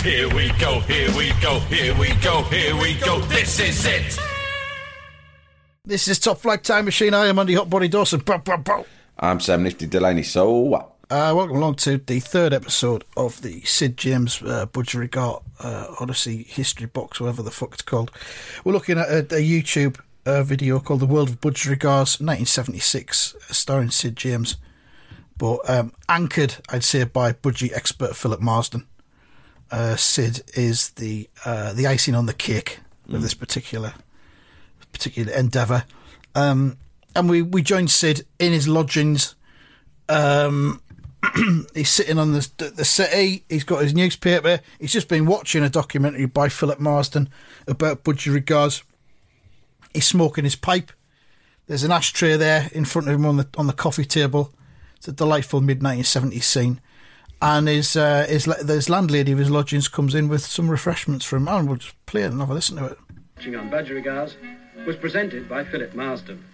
Here 0.00 0.28
we 0.34 0.50
go, 0.58 0.80
here 0.80 1.16
we 1.16 1.32
go, 1.40 1.60
here 1.60 1.96
we 1.96 2.12
go, 2.14 2.42
here 2.44 2.74
we 2.76 2.94
go. 2.94 3.20
This 3.20 3.60
is 3.60 3.84
it. 3.86 4.18
This 5.84 6.08
is 6.08 6.18
Top 6.18 6.38
Flight 6.38 6.64
Time 6.64 6.86
Machine. 6.86 7.14
I 7.14 7.26
am 7.26 7.38
Andy 7.38 7.54
Hotbody 7.54 7.88
Dawson. 7.88 8.18
Bow, 8.20 8.38
bow, 8.38 8.56
bow. 8.56 8.86
I'm 9.18 9.38
Sam 9.38 9.62
Nifty 9.62 9.86
Delaney. 9.86 10.24
So 10.24 10.50
what? 10.50 10.94
Uh, 11.08 11.32
welcome 11.36 11.56
along 11.56 11.76
to 11.76 11.98
the 11.98 12.18
third 12.18 12.52
episode 12.52 13.04
of 13.16 13.42
the 13.42 13.60
Sid 13.60 13.96
James 13.96 14.42
uh, 14.42 14.66
Budgerigar 14.66 15.42
uh, 15.60 15.94
Odyssey 16.00 16.42
History 16.48 16.86
Box, 16.86 17.20
whatever 17.20 17.42
the 17.42 17.50
fuck 17.52 17.74
it's 17.74 17.82
called. 17.82 18.10
We're 18.64 18.72
looking 18.72 18.98
at 18.98 19.08
a, 19.08 19.18
a 19.18 19.40
YouTube 19.40 20.00
uh, 20.26 20.42
video 20.42 20.80
called 20.80 21.00
The 21.00 21.06
World 21.06 21.28
of 21.28 21.40
Budgerigars, 21.40 22.18
1976, 22.20 23.36
starring 23.50 23.90
Sid 23.90 24.16
James, 24.16 24.56
but 25.36 25.58
um, 25.70 25.92
anchored, 26.08 26.56
I'd 26.70 26.82
say, 26.82 27.04
by 27.04 27.32
budgie 27.32 27.72
expert 27.72 28.16
Philip 28.16 28.40
Marsden. 28.40 28.86
Uh, 29.72 29.96
Sid 29.96 30.42
is 30.54 30.90
the 30.90 31.30
uh, 31.46 31.72
the 31.72 31.86
icing 31.86 32.14
on 32.14 32.26
the 32.26 32.34
cake 32.34 32.80
of 33.08 33.22
this 33.22 33.32
particular 33.32 33.94
particular 34.92 35.32
endeavour. 35.32 35.84
Um, 36.34 36.76
and 37.16 37.28
we, 37.28 37.40
we 37.40 37.62
joined 37.62 37.90
Sid 37.90 38.26
in 38.38 38.52
his 38.52 38.68
lodgings. 38.68 39.34
Um, 40.10 40.82
he's 41.74 41.88
sitting 41.88 42.18
on 42.18 42.32
the 42.32 42.72
the 42.76 42.84
city. 42.84 43.44
He's 43.48 43.64
got 43.64 43.82
his 43.82 43.94
newspaper. 43.94 44.60
He's 44.78 44.92
just 44.92 45.08
been 45.08 45.24
watching 45.24 45.62
a 45.64 45.70
documentary 45.70 46.26
by 46.26 46.50
Philip 46.50 46.78
Marsden 46.78 47.30
about 47.66 48.04
budgerigars. 48.04 48.82
He's 49.94 50.06
smoking 50.06 50.44
his 50.44 50.56
pipe. 50.56 50.92
There's 51.66 51.84
an 51.84 51.92
ashtray 51.92 52.36
there 52.36 52.68
in 52.72 52.84
front 52.84 53.08
of 53.08 53.14
him 53.14 53.24
on 53.24 53.38
the 53.38 53.48
on 53.56 53.68
the 53.68 53.72
coffee 53.72 54.04
table. 54.04 54.52
It's 54.96 55.08
a 55.08 55.12
delightful 55.12 55.62
mid 55.62 55.80
1970s 55.80 56.42
scene. 56.42 56.80
And 57.42 57.66
his 57.68 57.96
uh, 57.96 58.24
his 58.28 58.44
his 58.44 58.88
landlady 58.88 59.32
of 59.32 59.38
his 59.38 59.50
lodgings 59.50 59.88
comes 59.88 60.14
in 60.14 60.28
with 60.28 60.42
some 60.42 60.70
refreshments 60.70 61.24
for 61.24 61.36
him. 61.36 61.48
And 61.48 61.66
we'll 61.68 61.76
just 61.78 62.06
play 62.06 62.22
it 62.22 62.30
and 62.30 62.40
have 62.40 62.50
a 62.50 62.54
listen 62.54 62.76
to 62.76 62.86
it. 62.86 62.98
Watching 63.36 63.56
on 63.56 63.68
Budgerigars 63.70 64.34
was 64.86 64.96
presented 64.96 65.48
by 65.48 65.64
Philip 65.64 65.94
Marsden. 65.94 66.44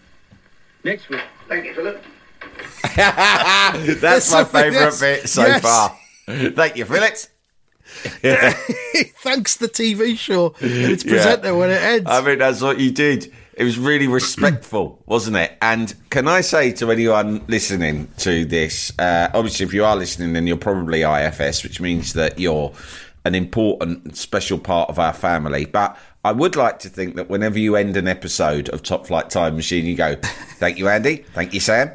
Next 0.84 1.08
week. 1.10 1.20
Thank 1.48 1.66
you, 1.66 1.74
Philip. 1.74 2.02
That's 2.96 4.02
Yes, 4.02 4.32
my 4.32 4.44
favourite 4.44 4.72
yes, 4.84 5.00
bit 5.00 5.28
so 5.28 5.46
yes. 5.46 5.60
far. 5.62 5.96
Thank 6.26 6.76
you, 6.76 6.84
Phillips. 6.84 7.28
Thanks 8.22 9.56
the 9.56 9.68
TV 9.68 10.16
show 10.16 10.54
and 10.60 10.92
its 10.92 11.04
Yeah. 11.06 11.10
presenter 11.12 11.54
when 11.56 11.70
it 11.70 11.82
ends. 11.82 12.10
I 12.10 12.20
mean, 12.20 12.38
that's 12.38 12.60
what 12.60 12.78
you 12.78 12.90
did. 12.90 13.32
It 13.58 13.64
was 13.64 13.78
really 13.78 14.06
respectful, 14.20 15.02
wasn't 15.06 15.36
it? 15.36 15.58
And 15.60 15.92
can 16.10 16.28
I 16.28 16.40
say 16.40 16.72
to 16.72 16.90
anyone 16.90 17.44
listening 17.48 18.08
to 18.18 18.44
this, 18.44 18.96
uh, 18.98 19.28
obviously, 19.34 19.66
if 19.66 19.74
you 19.74 19.84
are 19.84 19.96
listening, 19.96 20.32
then 20.32 20.46
you're 20.46 20.56
probably 20.56 21.02
IFS, 21.02 21.64
which 21.64 21.80
means 21.80 22.12
that 22.14 22.38
you're 22.38 22.72
an 23.24 23.34
important, 23.34 24.04
and 24.04 24.16
special 24.16 24.58
part 24.58 24.88
of 24.88 24.98
our 24.98 25.12
family. 25.12 25.64
But 25.66 25.98
I 26.24 26.32
would 26.32 26.56
like 26.56 26.78
to 26.80 26.88
think 26.88 27.16
that 27.16 27.28
whenever 27.28 27.58
you 27.58 27.76
end 27.76 27.96
an 27.96 28.08
episode 28.08 28.68
of 28.70 28.82
Top 28.82 29.06
Flight 29.06 29.28
Time 29.28 29.56
Machine, 29.56 29.84
you 29.86 29.96
go, 29.96 30.16
"Thank 30.58 30.78
you, 30.78 30.88
Andy. 30.88 31.24
Thank 31.34 31.52
you, 31.52 31.60
Sam." 31.60 31.90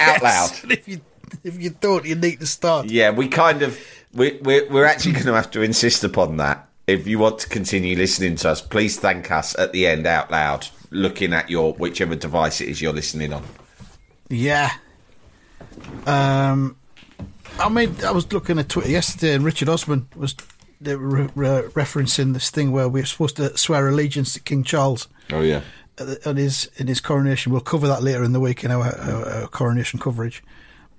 Out 0.00 0.22
loud. 0.22 0.50
If 0.70 0.88
you 0.88 1.00
if 1.44 1.60
you 1.60 1.70
don't, 1.70 2.04
you 2.04 2.14
need 2.14 2.40
to 2.40 2.46
start. 2.46 2.86
Yeah, 2.86 3.10
we 3.10 3.28
kind 3.28 3.62
of 3.62 3.78
we 4.12 4.38
we're, 4.42 4.68
we're 4.68 4.84
actually 4.84 5.12
going 5.12 5.26
to 5.26 5.34
have 5.34 5.50
to 5.52 5.62
insist 5.62 6.04
upon 6.04 6.36
that. 6.38 6.68
If 6.90 7.06
you 7.06 7.20
want 7.20 7.38
to 7.40 7.48
continue 7.48 7.96
listening 7.96 8.34
to 8.36 8.50
us, 8.50 8.60
please 8.60 8.98
thank 8.98 9.30
us 9.30 9.56
at 9.56 9.72
the 9.72 9.86
end 9.86 10.06
out 10.06 10.30
loud, 10.30 10.66
looking 10.90 11.32
at 11.32 11.48
your 11.48 11.72
whichever 11.74 12.16
device 12.16 12.60
it 12.60 12.68
is 12.68 12.82
you're 12.82 12.92
listening 12.92 13.32
on. 13.32 13.44
Yeah. 14.28 14.72
Um, 16.06 16.76
I 17.60 17.68
mean, 17.68 17.94
I 18.04 18.10
was 18.10 18.32
looking 18.32 18.58
at 18.58 18.68
Twitter 18.68 18.90
yesterday, 18.90 19.34
and 19.34 19.44
Richard 19.44 19.68
Osman 19.68 20.08
was 20.16 20.34
were 20.80 20.96
re- 20.96 21.62
referencing 21.68 22.32
this 22.32 22.50
thing 22.50 22.72
where 22.72 22.88
we're 22.88 23.04
supposed 23.04 23.36
to 23.36 23.56
swear 23.56 23.86
allegiance 23.88 24.32
to 24.32 24.40
King 24.40 24.64
Charles 24.64 25.08
Oh 25.30 25.42
yeah, 25.42 25.60
at 25.98 26.36
his 26.36 26.70
in 26.76 26.86
his 26.86 27.00
coronation. 27.00 27.52
We'll 27.52 27.60
cover 27.60 27.86
that 27.86 28.02
later 28.02 28.24
in 28.24 28.32
the 28.32 28.40
week 28.40 28.64
in 28.64 28.70
our, 28.70 28.82
our, 28.82 29.28
our 29.28 29.46
coronation 29.46 30.00
coverage. 30.00 30.42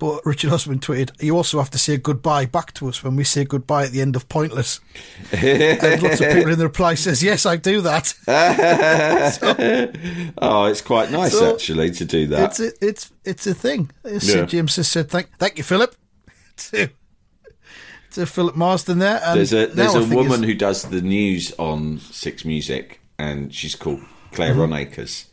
But 0.01 0.25
Richard 0.25 0.51
Osman 0.51 0.79
tweeted, 0.79 1.11
"You 1.21 1.37
also 1.37 1.59
have 1.59 1.69
to 1.69 1.77
say 1.77 1.95
goodbye 1.95 2.47
back 2.47 2.73
to 2.73 2.89
us 2.89 3.03
when 3.03 3.15
we 3.15 3.23
say 3.23 3.45
goodbye 3.45 3.83
at 3.83 3.91
the 3.91 4.01
end 4.01 4.15
of 4.15 4.27
Pointless." 4.29 4.79
and 5.31 6.01
lots 6.01 6.19
of 6.19 6.33
people 6.33 6.51
in 6.51 6.57
the 6.57 6.63
reply 6.63 6.95
says, 6.95 7.21
"Yes, 7.21 7.45
I 7.45 7.57
do 7.57 7.81
that." 7.81 8.15
oh, 10.39 10.65
it's 10.65 10.81
quite 10.81 11.11
nice 11.11 11.37
So, 11.37 11.53
actually 11.53 11.91
to 11.91 12.05
do 12.05 12.25
that. 12.27 12.49
It's 12.49 12.59
a, 12.59 12.71
it's 12.83 13.11
it's 13.23 13.45
a 13.45 13.53
thing. 13.53 13.91
Yeah. 14.03 14.17
Sid 14.17 14.49
James 14.49 14.75
has 14.77 14.87
said, 14.87 15.11
"Thank 15.11 15.37
thank 15.37 15.59
you, 15.59 15.63
Philip." 15.63 15.95
to, 16.57 16.89
to 18.13 18.25
Philip 18.25 18.55
Marsden 18.55 18.97
there. 18.97 19.21
And 19.23 19.37
There's 19.37 19.53
a 19.53 19.67
there's 19.67 19.93
a 19.93 20.03
woman 20.03 20.41
who 20.41 20.55
does 20.55 20.81
the 20.81 21.01
news 21.01 21.53
on 21.59 21.99
Six 21.99 22.43
Music, 22.43 23.01
and 23.19 23.53
she's 23.53 23.75
called 23.75 24.01
Claire 24.31 24.55
Mm-hmm. 24.55 24.73
Ronacres, 24.73 25.25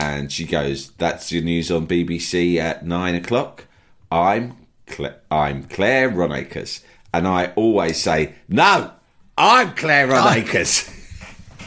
and 0.00 0.32
she 0.32 0.46
goes, 0.46 0.90
"That's 0.98 1.30
your 1.30 1.44
news 1.44 1.70
on 1.70 1.86
BBC 1.86 2.56
at 2.56 2.84
nine 2.84 3.14
o'clock." 3.14 3.66
I'm 4.10 4.56
Cla- 4.86 5.16
I'm 5.30 5.64
Claire 5.64 6.10
Ronacres, 6.10 6.82
and 7.14 7.26
I 7.28 7.52
always 7.56 8.00
say, 8.00 8.34
"No, 8.48 8.90
I'm 9.38 9.74
Claire 9.74 10.08
Ronacres." 10.08 10.96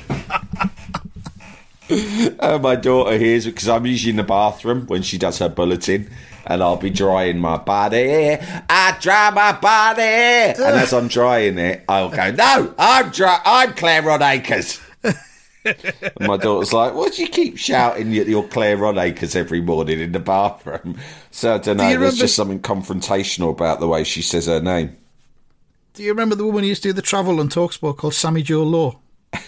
Uh, 2.40 2.58
my 2.60 2.76
daughter 2.76 3.18
hears 3.18 3.46
because 3.46 3.68
I'm 3.68 3.86
usually 3.86 4.12
in 4.12 4.16
the 4.16 4.24
bathroom 4.24 4.88
when 4.88 5.04
she 5.04 5.18
does 5.18 5.38
her 5.40 5.50
bulletin, 5.50 6.10
and 6.48 6.64
I'll 6.64 6.78
be 6.78 6.90
drying 6.90 7.38
my 7.38 7.58
body. 7.58 8.38
I 8.70 8.98
dry 9.00 9.30
my 9.30 9.52
body, 9.52 10.02
and 10.02 10.58
as 10.60 10.94
I'm 10.94 11.08
drying 11.08 11.58
it, 11.60 11.84
I'll 11.88 12.10
go, 12.10 12.32
"No, 12.32 12.74
I'm 12.80 13.10
dry. 13.12 13.40
I'm 13.46 13.74
Claire 13.74 14.02
Rod 14.02 14.22
Acres." 14.24 14.80
and 15.04 15.14
my 16.20 16.38
daughter's 16.38 16.74
like, 16.74 16.94
"What 16.94 17.14
do 17.14 17.22
you 17.22 17.28
keep 17.30 17.58
shouting 17.58 18.12
that 18.12 18.28
you're 18.28 18.44
Claire 18.48 18.78
Rod 18.78 18.98
Acres 18.98 19.36
every 19.36 19.62
morning 19.62 20.00
in 20.00 20.12
the 20.12 20.20
bathroom?" 20.20 20.98
So 21.32 21.56
I 21.56 21.58
don't 21.58 21.78
know. 21.78 21.84
you 21.84 21.90
There's 21.90 22.00
remember- 22.00 22.18
just 22.18 22.36
something 22.36 22.60
confrontational 22.62 23.52
about 23.52 23.80
the 23.80 23.88
way 23.88 24.04
she 24.04 24.22
says 24.22 24.46
her 24.48 24.62
name. 24.62 24.96
Do 25.94 26.04
you 26.04 26.10
remember 26.10 26.36
the 26.36 26.46
woman 26.46 26.64
who 26.64 26.70
used 26.70 26.84
to 26.84 26.90
do 26.90 26.94
the 26.94 27.02
travel 27.02 27.40
on 27.40 27.50
Talksport 27.50 27.98
called 27.98 28.14
Sammy 28.16 28.42
Joe 28.42 28.64
Law? 28.64 29.00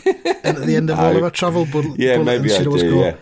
and 0.05 0.57
at 0.57 0.65
the 0.65 0.75
end 0.75 0.89
of 0.89 0.99
all 0.99 1.15
of 1.15 1.21
her 1.21 1.29
travel 1.29 1.65
bull- 1.65 1.83
Yeah, 1.97 2.17
bulletins, 2.17 2.25
maybe 2.25 2.53
I 2.53 2.57
she'd 2.57 2.67
always 2.67 2.81
do. 2.83 2.91
go, 2.91 3.01
Yeah. 3.03 3.15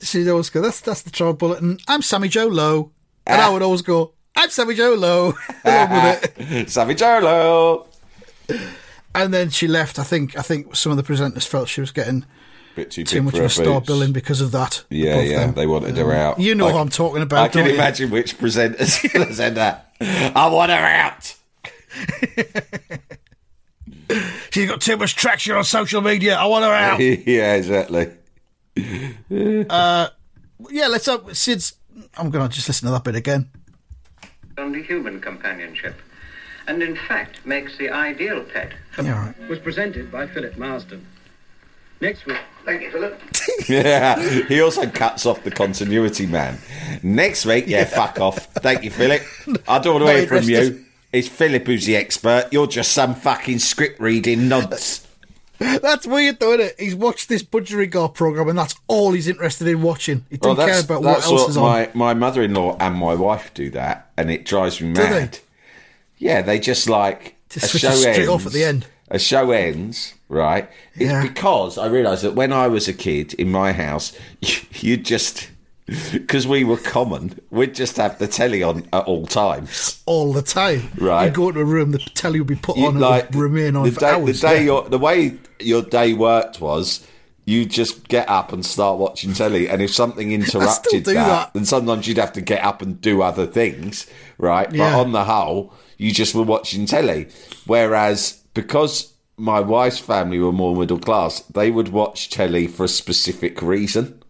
She'd 0.00 0.28
always 0.28 0.50
go, 0.50 0.60
that's, 0.60 0.80
that's 0.80 1.02
the 1.02 1.10
travel 1.10 1.34
bulletin. 1.34 1.78
I'm 1.88 2.02
Sammy 2.02 2.28
Joe 2.28 2.46
Low. 2.46 2.90
And 3.26 3.40
ah. 3.40 3.46
I 3.48 3.50
would 3.52 3.62
always 3.62 3.82
go, 3.82 4.14
I'm 4.36 4.50
Sammy 4.50 4.74
Joe 4.74 4.94
Low. 4.94 5.34
along 5.64 5.90
with 5.90 6.38
it. 6.40 6.70
Savage 6.70 7.02
Olo. 7.02 7.86
And 9.14 9.32
then 9.34 9.50
she 9.50 9.66
left. 9.68 9.98
I 9.98 10.04
think 10.04 10.38
I 10.38 10.42
think 10.42 10.74
some 10.74 10.90
of 10.92 10.96
the 10.96 11.02
presenters 11.02 11.46
felt 11.46 11.68
she 11.68 11.80
was 11.80 11.90
getting 11.90 12.24
Bit 12.74 12.90
too, 12.90 13.04
too 13.04 13.16
big 13.16 13.24
much 13.24 13.34
for 13.34 13.40
of 13.40 13.46
a 13.46 13.50
star 13.50 13.80
boots. 13.80 13.86
billing 13.86 14.12
because 14.12 14.40
of 14.40 14.52
that. 14.52 14.84
Yeah, 14.88 15.20
yeah, 15.20 15.38
them. 15.40 15.54
they 15.54 15.66
wanted 15.66 15.96
her 15.98 16.12
out. 16.12 16.38
You 16.40 16.54
know 16.54 16.66
I- 16.68 16.72
what 16.72 16.80
I'm 16.80 16.88
talking 16.88 17.20
about. 17.22 17.44
I 17.44 17.48
can 17.48 17.60
don't 17.60 17.68
you? 17.68 17.74
imagine 17.74 18.10
which 18.10 18.38
presenters 18.38 19.32
said 19.34 19.56
that. 19.56 19.94
I 20.00 20.48
want 20.48 20.70
her 20.70 20.76
out. 20.76 21.34
She's 24.50 24.68
got 24.68 24.80
too 24.80 24.96
much 24.96 25.14
traction 25.16 25.54
on 25.56 25.64
social 25.64 26.00
media. 26.02 26.36
I 26.36 26.44
want 26.46 26.64
her 26.64 26.70
out. 26.72 27.00
yeah, 27.00 27.54
exactly. 27.54 28.08
Uh, 29.70 30.08
yeah, 30.70 30.86
let's 30.88 31.06
have 31.06 31.36
Sid's. 31.36 31.74
I'm 32.16 32.30
going 32.30 32.48
to 32.48 32.54
just 32.54 32.68
listen 32.68 32.86
to 32.86 32.92
that 32.92 33.04
bit 33.04 33.14
again. 33.16 33.50
Only 34.58 34.82
human 34.82 35.20
companionship. 35.20 35.94
And 36.66 36.82
in 36.82 36.96
fact 36.96 37.44
makes 37.46 37.76
the 37.78 37.90
ideal 37.90 38.42
pet, 38.44 38.72
Yeah, 39.02 39.14
all 39.14 39.26
right. 39.26 39.48
was 39.48 39.58
presented 39.58 40.10
by 40.10 40.26
Philip 40.26 40.56
Marsden. 40.56 41.06
Next 42.00 42.26
week. 42.26 42.38
Thank 42.64 42.82
you, 42.82 42.90
Philip. 42.90 43.20
Yeah, 43.68 44.20
he 44.48 44.60
also 44.60 44.86
cuts 44.88 45.24
off 45.26 45.42
the 45.44 45.50
continuity 45.50 46.26
man. 46.26 46.58
Next 47.02 47.46
week, 47.46 47.64
yeah, 47.68 47.84
fuck 47.84 48.18
off. 48.20 48.46
Thank 48.54 48.82
you, 48.82 48.90
Philip. 48.90 49.22
I 49.68 49.78
don't 49.78 49.94
want 49.94 50.06
to 50.06 50.12
Not 50.12 50.16
hear 50.16 50.26
from 50.26 50.36
interested. 50.38 50.74
you. 50.78 50.84
It's 51.12 51.28
Philip 51.28 51.66
who's 51.66 51.86
the 51.86 51.94
expert. 51.96 52.48
You're 52.50 52.66
just 52.66 52.92
some 52.92 53.14
fucking 53.14 53.58
script 53.60 54.00
reading 54.00 54.48
nonce. 54.48 55.06
That's 55.58 56.06
weird, 56.06 56.40
though, 56.40 56.54
isn't 56.54 56.66
it? 56.66 56.74
He's 56.80 56.94
watched 56.96 57.28
this 57.28 57.42
Budgerigar 57.44 58.12
program, 58.14 58.48
and 58.48 58.58
that's 58.58 58.74
all 58.88 59.12
he's 59.12 59.28
interested 59.28 59.68
in 59.68 59.80
watching. 59.82 60.24
He 60.28 60.36
doesn't 60.38 60.56
care 60.66 60.80
about 60.80 61.02
what 61.04 61.24
else 61.24 61.50
is 61.50 61.56
on. 61.56 61.62
my, 61.62 61.90
my 61.94 62.14
mother-in-law 62.14 62.78
and 62.80 62.96
my 62.96 63.14
wife 63.14 63.54
do 63.54 63.70
that, 63.70 64.10
and 64.16 64.28
it 64.28 64.44
drives 64.44 64.80
me 64.80 64.92
Do 64.92 65.02
mad. 65.02 65.38
Yeah, 66.22 66.40
they 66.42 66.60
just 66.60 66.88
like 66.88 67.34
Just 67.50 67.74
a 67.74 67.78
show 67.78 67.90
straight 67.90 68.16
ends, 68.18 68.28
off 68.28 68.46
at 68.46 68.52
the 68.52 68.62
end. 68.64 68.86
A 69.10 69.18
show 69.18 69.50
ends, 69.50 70.14
right? 70.28 70.68
It's 70.94 71.10
Yeah. 71.10 71.22
because 71.22 71.78
I 71.78 71.86
realised 71.86 72.22
that 72.22 72.34
when 72.36 72.52
I 72.52 72.68
was 72.68 72.86
a 72.86 72.92
kid 72.92 73.34
in 73.34 73.50
my 73.50 73.72
house, 73.72 74.12
you 74.80 74.96
just 74.96 75.48
because 76.12 76.46
we 76.46 76.62
were 76.62 76.76
common, 76.76 77.38
we'd 77.50 77.74
just 77.74 77.96
have 77.96 78.18
the 78.20 78.28
telly 78.28 78.62
on 78.62 78.86
at 78.92 79.04
all 79.04 79.26
times. 79.26 80.00
all 80.06 80.32
the 80.32 80.40
time. 80.42 80.88
Right. 80.96 81.26
You 81.26 81.30
go 81.32 81.48
into 81.48 81.60
a 81.60 81.64
room, 81.64 81.90
the 81.90 81.98
telly 81.98 82.38
will 82.38 82.46
be 82.46 82.54
put 82.54 82.76
You- 82.76 82.86
on 82.86 83.02
and 83.02 83.34
remain 83.34 83.74
on 83.74 83.84
the 83.84 83.90
for 83.92 84.00
day, 84.00 84.10
hours. 84.10 84.40
The 84.40 84.46
day 84.48 84.56
yeah. 84.58 84.62
your 84.62 84.88
the 84.88 84.98
way 84.98 85.34
your 85.58 85.82
day 85.82 86.14
worked 86.14 86.60
was. 86.60 87.04
You 87.44 87.64
just 87.66 88.06
get 88.06 88.28
up 88.28 88.52
and 88.52 88.64
start 88.64 89.00
watching 89.00 89.34
telly, 89.34 89.68
and 89.68 89.82
if 89.82 89.92
something 89.92 90.30
interrupted 90.30 91.04
that, 91.06 91.14
that. 91.14 91.52
then 91.54 91.64
sometimes 91.64 92.06
you'd 92.06 92.18
have 92.18 92.32
to 92.34 92.40
get 92.40 92.62
up 92.62 92.82
and 92.82 93.00
do 93.00 93.20
other 93.20 93.48
things, 93.48 94.06
right? 94.38 94.70
But 94.70 94.94
on 94.94 95.10
the 95.10 95.24
whole, 95.24 95.72
you 96.02 96.12
just 96.12 96.34
were 96.34 96.42
watching 96.42 96.86
telly. 96.86 97.28
Whereas 97.66 98.42
because 98.54 99.12
my 99.36 99.60
wife's 99.60 99.98
family 99.98 100.38
were 100.38 100.52
more 100.52 100.76
middle 100.76 100.98
class, 100.98 101.40
they 101.42 101.70
would 101.70 101.88
watch 101.88 102.30
telly 102.30 102.66
for 102.66 102.84
a 102.84 102.88
specific 102.88 103.62
reason. 103.62 104.22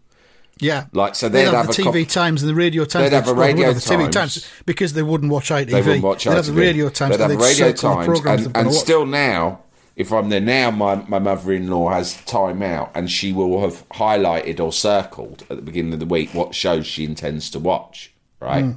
yeah. 0.59 0.85
like, 0.93 1.15
so 1.15 1.27
they'd, 1.27 1.45
they'd 1.45 1.53
have, 1.53 1.65
have 1.67 1.75
the 1.75 1.83
a 1.83 1.85
TV 1.85 2.09
times 2.09 2.41
and 2.43 2.49
the 2.49 2.55
radio 2.55 2.85
times. 2.85 3.09
They'd 3.09 3.15
have 3.15 3.27
a 3.27 3.33
radio 3.33 3.67
have 3.67 3.75
the 3.75 3.81
TV 3.81 4.11
times. 4.11 4.35
times 4.35 4.51
because 4.65 4.93
they 4.93 5.03
wouldn't 5.03 5.31
watch 5.31 5.49
ITV. 5.49 5.67
They 5.67 5.81
wouldn't 5.81 6.03
watch 6.03 6.23
They'd 6.23 6.35
have 6.35 6.45
the 6.45 6.53
radio 6.53 6.89
times. 6.89 7.17
They'd 7.17 7.21
have 7.21 7.31
and 7.31 7.41
radio 7.41 7.75
times, 7.75 8.23
and, 8.45 8.55
and 8.55 8.73
still 8.73 9.05
now, 9.05 9.59
if 9.95 10.11
I'm 10.11 10.29
there 10.29 10.41
now, 10.41 10.71
my, 10.71 10.95
my 11.07 11.19
mother-in-law 11.19 11.89
has 11.89 12.15
time 12.25 12.61
out, 12.61 12.91
and 12.95 13.11
she 13.11 13.33
will 13.33 13.61
have 13.61 13.87
highlighted 13.89 14.59
or 14.59 14.71
circled 14.71 15.43
at 15.49 15.57
the 15.57 15.61
beginning 15.61 15.93
of 15.93 15.99
the 15.99 16.05
week 16.05 16.33
what 16.33 16.55
shows 16.55 16.87
she 16.87 17.03
intends 17.03 17.49
to 17.51 17.59
watch. 17.59 18.11
Right, 18.39 18.63
Hmm. 18.63 18.71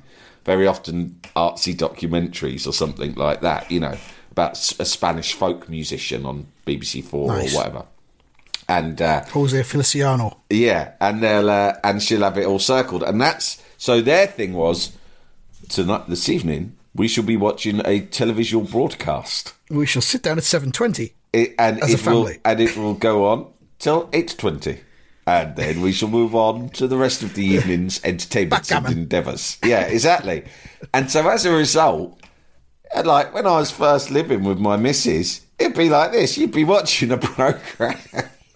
Very 0.46 0.66
often 0.66 1.20
artsy 1.36 1.74
documentaries 1.76 2.66
or 2.66 2.72
something 2.72 3.14
like 3.16 3.42
that. 3.42 3.70
You 3.70 3.80
know, 3.80 3.96
about 4.30 4.52
a 4.80 4.84
Spanish 4.86 5.34
folk 5.34 5.68
musician 5.68 6.24
on 6.24 6.46
BBC 6.66 7.04
Four 7.04 7.28
Nice. 7.28 7.52
or 7.52 7.58
whatever. 7.58 7.84
And 8.68 9.00
uh, 9.02 9.24
Jose 9.26 9.62
Feliciano. 9.62 10.38
yeah, 10.50 10.92
and 11.00 11.22
they'll 11.22 11.50
uh, 11.50 11.74
and 11.84 12.02
she'll 12.02 12.22
have 12.22 12.38
it 12.38 12.46
all 12.46 12.58
circled, 12.58 13.02
and 13.04 13.20
that's 13.20 13.62
so. 13.76 14.00
Their 14.00 14.26
thing 14.26 14.54
was 14.54 14.96
tonight, 15.68 16.08
this 16.08 16.28
evening, 16.28 16.76
we 16.94 17.06
shall 17.06 17.22
be 17.24 17.36
watching 17.36 17.78
a 17.80 18.00
televisual 18.00 18.68
broadcast, 18.70 19.52
We 19.70 19.86
shall 19.86 20.02
sit 20.02 20.22
down 20.22 20.38
at 20.38 20.44
seven 20.44 20.72
twenty. 20.72 21.12
it, 21.32 21.54
and 21.60 21.80
As 21.80 21.90
a 21.90 21.92
it 21.92 21.98
will 21.98 22.24
family. 22.24 22.38
and 22.44 22.60
it 22.60 22.76
will 22.76 22.94
go 22.94 23.26
on 23.28 23.46
till 23.78 24.08
eight 24.12 24.34
twenty, 24.36 24.80
and 25.26 25.56
then 25.56 25.80
we 25.80 25.92
shall 25.92 26.08
move 26.08 26.34
on 26.34 26.68
to 26.70 26.86
the 26.86 26.96
rest 26.96 27.22
of 27.22 27.34
the 27.34 27.44
evening's 27.54 28.02
entertainment 28.04 28.70
and 28.70 28.86
endeavours. 28.88 29.58
Yeah, 29.64 29.82
exactly. 29.82 30.44
and 30.94 31.10
so 31.10 31.28
as 31.28 31.44
a 31.44 31.52
result, 31.52 32.20
and 32.94 33.06
like 33.06 33.34
when 33.34 33.46
I 33.46 33.58
was 33.58 33.70
first 33.70 34.10
living 34.10 34.44
with 34.44 34.58
my 34.58 34.76
missus, 34.76 35.40
it'd 35.58 35.76
be 35.76 35.88
like 35.90 36.12
this: 36.12 36.38
you'd 36.38 36.52
be 36.52 36.64
watching 36.64 37.10
a 37.10 37.18
program. 37.18 37.98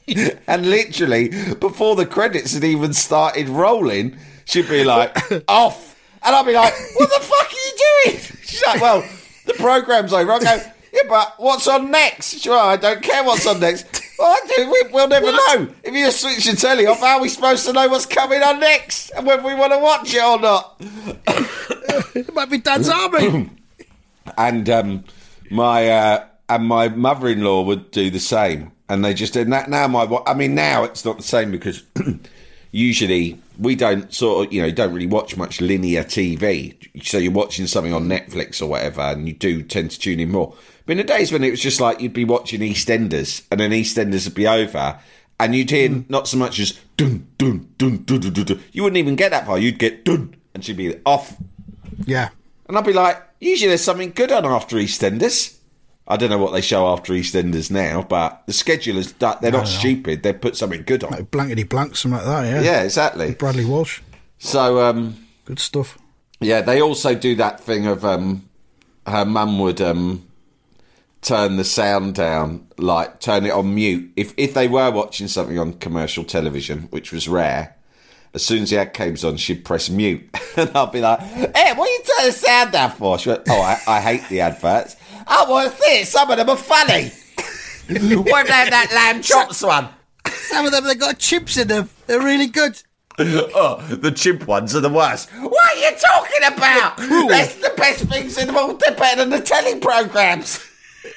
And 0.49 0.69
literally, 0.69 1.29
before 1.61 1.95
the 1.95 2.05
credits 2.05 2.55
had 2.55 2.65
even 2.65 2.93
started 2.93 3.49
rolling, 3.49 4.19
she'd 4.45 4.69
be 4.69 4.83
like, 4.83 5.17
off. 5.47 5.97
And 6.25 6.35
I'd 6.35 6.47
be 6.47 6.53
like, 6.53 6.75
what 6.97 7.09
the 7.09 7.25
fuck 7.25 7.47
are 7.47 7.55
you 7.55 8.13
doing? 8.13 8.21
She's 8.43 8.63
like, 8.67 8.81
well, 8.81 9.05
the 9.47 9.55
programme's 9.55 10.13
over. 10.13 10.33
I 10.33 10.39
go, 10.41 10.45
yeah, 10.93 11.01
but 11.09 11.35
what's 11.39 11.69
on 11.69 11.93
next? 11.93 12.41
Sure, 12.41 12.59
I 12.59 12.77
don't 12.77 13.01
care 13.03 13.23
what's 13.23 13.47
on 13.47 13.61
next. 13.61 14.00
Well, 14.21 14.37
I. 14.37 14.71
We, 14.71 14.93
we'll 14.93 15.09
never 15.09 15.33
know. 15.33 15.69
If 15.83 15.95
you 15.95 16.05
just 16.05 16.21
switch 16.21 16.45
your 16.45 16.55
telly 16.55 16.87
off, 16.87 17.01
how 17.01 17.17
are 17.17 17.23
we 17.23 17.31
supposed 17.31 17.65
to 17.65 17.73
know 17.73 17.89
what's 17.89 18.05
coming 18.05 18.43
on 18.43 18.61
next? 18.61 19.11
And 19.11 19.27
whether 19.27 19.43
we 19.43 19.55
want 19.55 19.73
to 19.73 19.79
watch 19.79 20.13
it 20.15 20.23
or 20.23 20.39
not? 20.39 20.81
It 22.13 22.35
might 22.35 22.51
be 22.51 22.59
Dad's 22.59 22.89
Army. 22.89 23.51
and 24.37 24.69
um, 24.69 25.05
my 25.49 25.89
uh, 25.89 26.25
and 26.49 26.67
my 26.67 26.89
mother-in-law 26.89 27.63
would 27.63 27.91
do 27.93 28.11
the 28.11 28.19
same, 28.19 28.73
and 28.89 29.05
they 29.05 29.15
just 29.15 29.33
did 29.33 29.51
that. 29.53 29.71
Now 29.71 29.87
my, 29.87 30.05
I 30.27 30.35
mean, 30.35 30.55
now 30.55 30.83
it's 30.83 31.05
not 31.05 31.19
the 31.19 31.23
same 31.23 31.53
because 31.53 31.85
usually 32.73 33.39
we 33.59 33.77
don't 33.77 34.13
sort 34.13 34.47
of, 34.47 34.53
you 34.53 34.61
know, 34.61 34.71
don't 34.71 34.93
really 34.93 35.07
watch 35.07 35.37
much 35.37 35.61
linear 35.61 36.03
TV. 36.03 36.75
So 37.05 37.17
you're 37.17 37.33
watching 37.33 37.69
something 37.69 37.95
on 37.95 38.09
Netflix 38.09 38.61
or 38.61 38.67
whatever, 38.67 39.03
and 39.03 39.29
you 39.29 39.35
do 39.35 39.63
tend 39.63 39.93
to 39.93 39.99
tune 39.99 40.19
in 40.19 40.33
more. 40.33 40.55
In 40.91 40.97
the 40.97 41.05
days 41.05 41.31
when 41.31 41.45
it 41.45 41.51
was 41.51 41.61
just 41.61 41.81
like 41.81 42.01
you'd 42.01 42.13
be 42.13 42.25
watching 42.25 42.61
EastEnders, 42.61 43.47
and 43.51 43.61
then 43.61 43.71
EastEnders 43.71 44.27
would 44.27 44.35
be 44.35 44.47
over. 44.47 44.99
And 45.39 45.55
you'd 45.55 45.71
hear 45.71 46.05
not 46.11 46.29
so 46.29 46.37
much 46.37 46.59
as 46.59 46.79
dun 46.99 47.27
dun 47.39 47.73
dun 47.79 48.05
dun 48.05 48.21
dun 48.21 48.33
dun. 48.33 48.45
dun. 48.45 48.61
You 48.73 48.83
wouldn't 48.83 48.99
even 48.99 49.17
get 49.17 49.31
that 49.31 49.47
far. 49.47 49.59
You'd 49.59 49.79
get 49.79 50.05
dun, 50.05 50.37
and 50.53 50.65
she'd 50.65 50.77
be 50.77 50.97
off, 51.07 51.37
yeah. 52.05 52.29
and 52.69 52.77
I'd 52.77 52.85
be 52.85 52.93
like, 52.93 53.23
usually 53.41 53.69
there's 53.69 53.83
something 53.83 54.11
good 54.11 54.33
on 54.33 54.45
after 54.45 54.77
EastEnders. 54.77 55.57
I 56.07 56.17
don't 56.17 56.29
know 56.29 56.39
what 56.39 56.53
they 56.53 56.61
show 56.61 56.89
after 56.89 57.13
EastEnders 57.13 57.71
now, 57.71 58.03
but 58.03 58.43
the 58.47 58.53
schedule 58.53 58.97
schedulers, 58.97 59.41
they're 59.41 59.53
not 59.53 59.69
stupid. 59.69 60.25
They 60.25 60.33
put 60.33 60.57
something 60.57 60.83
good 60.83 61.05
on. 61.05 61.13
Like 61.13 61.31
blankety 61.31 61.63
blank, 61.63 61.95
something 61.95 62.19
like 62.19 62.27
that, 62.27 62.45
yeah. 62.47 62.63
Yeah, 62.63 62.83
exactly. 62.83 63.35
Bradley 63.35 63.65
Walsh. 63.65 64.01
So, 64.39 64.81
um, 64.81 65.25
Good 65.45 65.61
stuff. 65.61 65.99
yeah, 66.41 66.63
they 66.63 66.83
also 66.83 67.15
do 67.15 67.37
that 67.37 67.61
thing 67.61 67.87
of 67.87 68.05
um, 68.05 68.49
her 69.07 69.25
mum 69.25 69.61
would 69.61 69.81
um, 69.81 70.27
turn 71.23 71.57
the 71.57 71.65
sound 71.65 72.15
down, 72.15 72.67
like 72.79 73.21
turn 73.21 73.47
it 73.47 73.53
on 73.53 73.75
mute. 73.75 74.13
If 74.17 74.35
if 74.37 74.55
they 74.55 74.69
were 74.69 74.91
watching 74.91 75.29
something 75.29 75.59
on 75.59 75.75
commercial 75.75 76.25
television, 76.25 76.83
which 76.91 77.13
was 77.13 77.29
rare, 77.29 77.77
as 78.35 78.45
soon 78.45 78.63
as 78.63 78.71
the 78.71 78.79
ad 78.79 78.95
came 78.95 79.17
on, 79.25 79.37
she'd 79.37 79.65
press 79.65 79.91
mute, 79.91 80.29
and 80.57 80.71
I'd 80.75 80.93
be 80.93 81.01
like, 81.01 81.21
"Hey, 81.21 81.73
what 81.75 81.89
are 81.89 81.93
you 81.93 82.03
turning 82.17 82.33
the 82.33 82.33
sound 82.33 82.73
down 82.73 82.91
for?" 82.93 83.19
She 83.19 83.29
went, 83.29 83.43
"Oh, 83.49 83.61
I, 83.61 83.79
I 83.87 84.01
hate 84.01 84.29
the 84.29 84.41
adverts. 84.41 84.97
Oh, 85.29 85.51
what's 85.51 85.79
this? 85.79 86.11
Some 86.11 86.31
of 86.31 86.37
them 86.37 86.49
are 86.49 86.57
funny. 86.57 87.09
what 88.17 88.47
about 88.47 88.71
that 88.71 88.91
lamb 88.93 89.23
chops 89.23 89.63
one? 89.63 89.89
Some 90.27 90.67
of 90.67 90.73
them, 90.73 90.85
they 90.85 90.95
got 90.95 91.19
chips 91.19 91.57
in 91.57 91.69
them. 91.69 91.89
They're 92.07 92.21
really 92.21 92.47
good. 92.47 92.83
Oh, 93.23 93.83
the 93.87 94.13
chimp 94.13 94.47
ones 94.47 94.75
are 94.75 94.81
the 94.81 94.89
worst. 94.89 95.29
What 95.33 95.77
are 95.77 95.79
you 95.79 95.91
talking 95.99 96.57
about? 96.57 96.97
That's 97.29 97.57
the 97.57 97.75
best 97.77 98.05
things 98.05 98.39
in 98.39 98.47
the 98.47 98.55
world. 98.55 98.81
They're 98.81 98.97
better 98.97 99.21
than 99.21 99.29
the 99.29 99.43
telly 99.43 99.79
programs." 99.79 100.70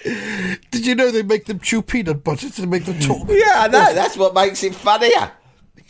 Did 0.03 0.85
you 0.85 0.95
know 0.95 1.11
they 1.11 1.23
make 1.23 1.45
them 1.45 1.59
chew 1.59 1.81
peanut 1.81 2.23
butter 2.23 2.49
to 2.49 2.67
make 2.67 2.85
them 2.85 2.99
talk? 2.99 3.27
Yeah, 3.29 3.53
I 3.55 3.67
know. 3.67 3.93
That's 3.93 4.15
what 4.17 4.33
makes 4.33 4.63
it 4.63 4.73
funnier. 4.75 5.31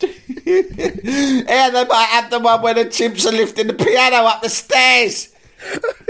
yeah, 0.02 1.70
they 1.70 1.86
might 1.88 2.08
have 2.12 2.30
the 2.30 2.40
one 2.40 2.62
where 2.62 2.74
the 2.74 2.86
chimps 2.86 3.26
are 3.26 3.32
lifting 3.32 3.68
the 3.68 3.74
piano 3.74 4.18
up 4.18 4.42
the 4.42 4.50
stairs. 4.50 5.30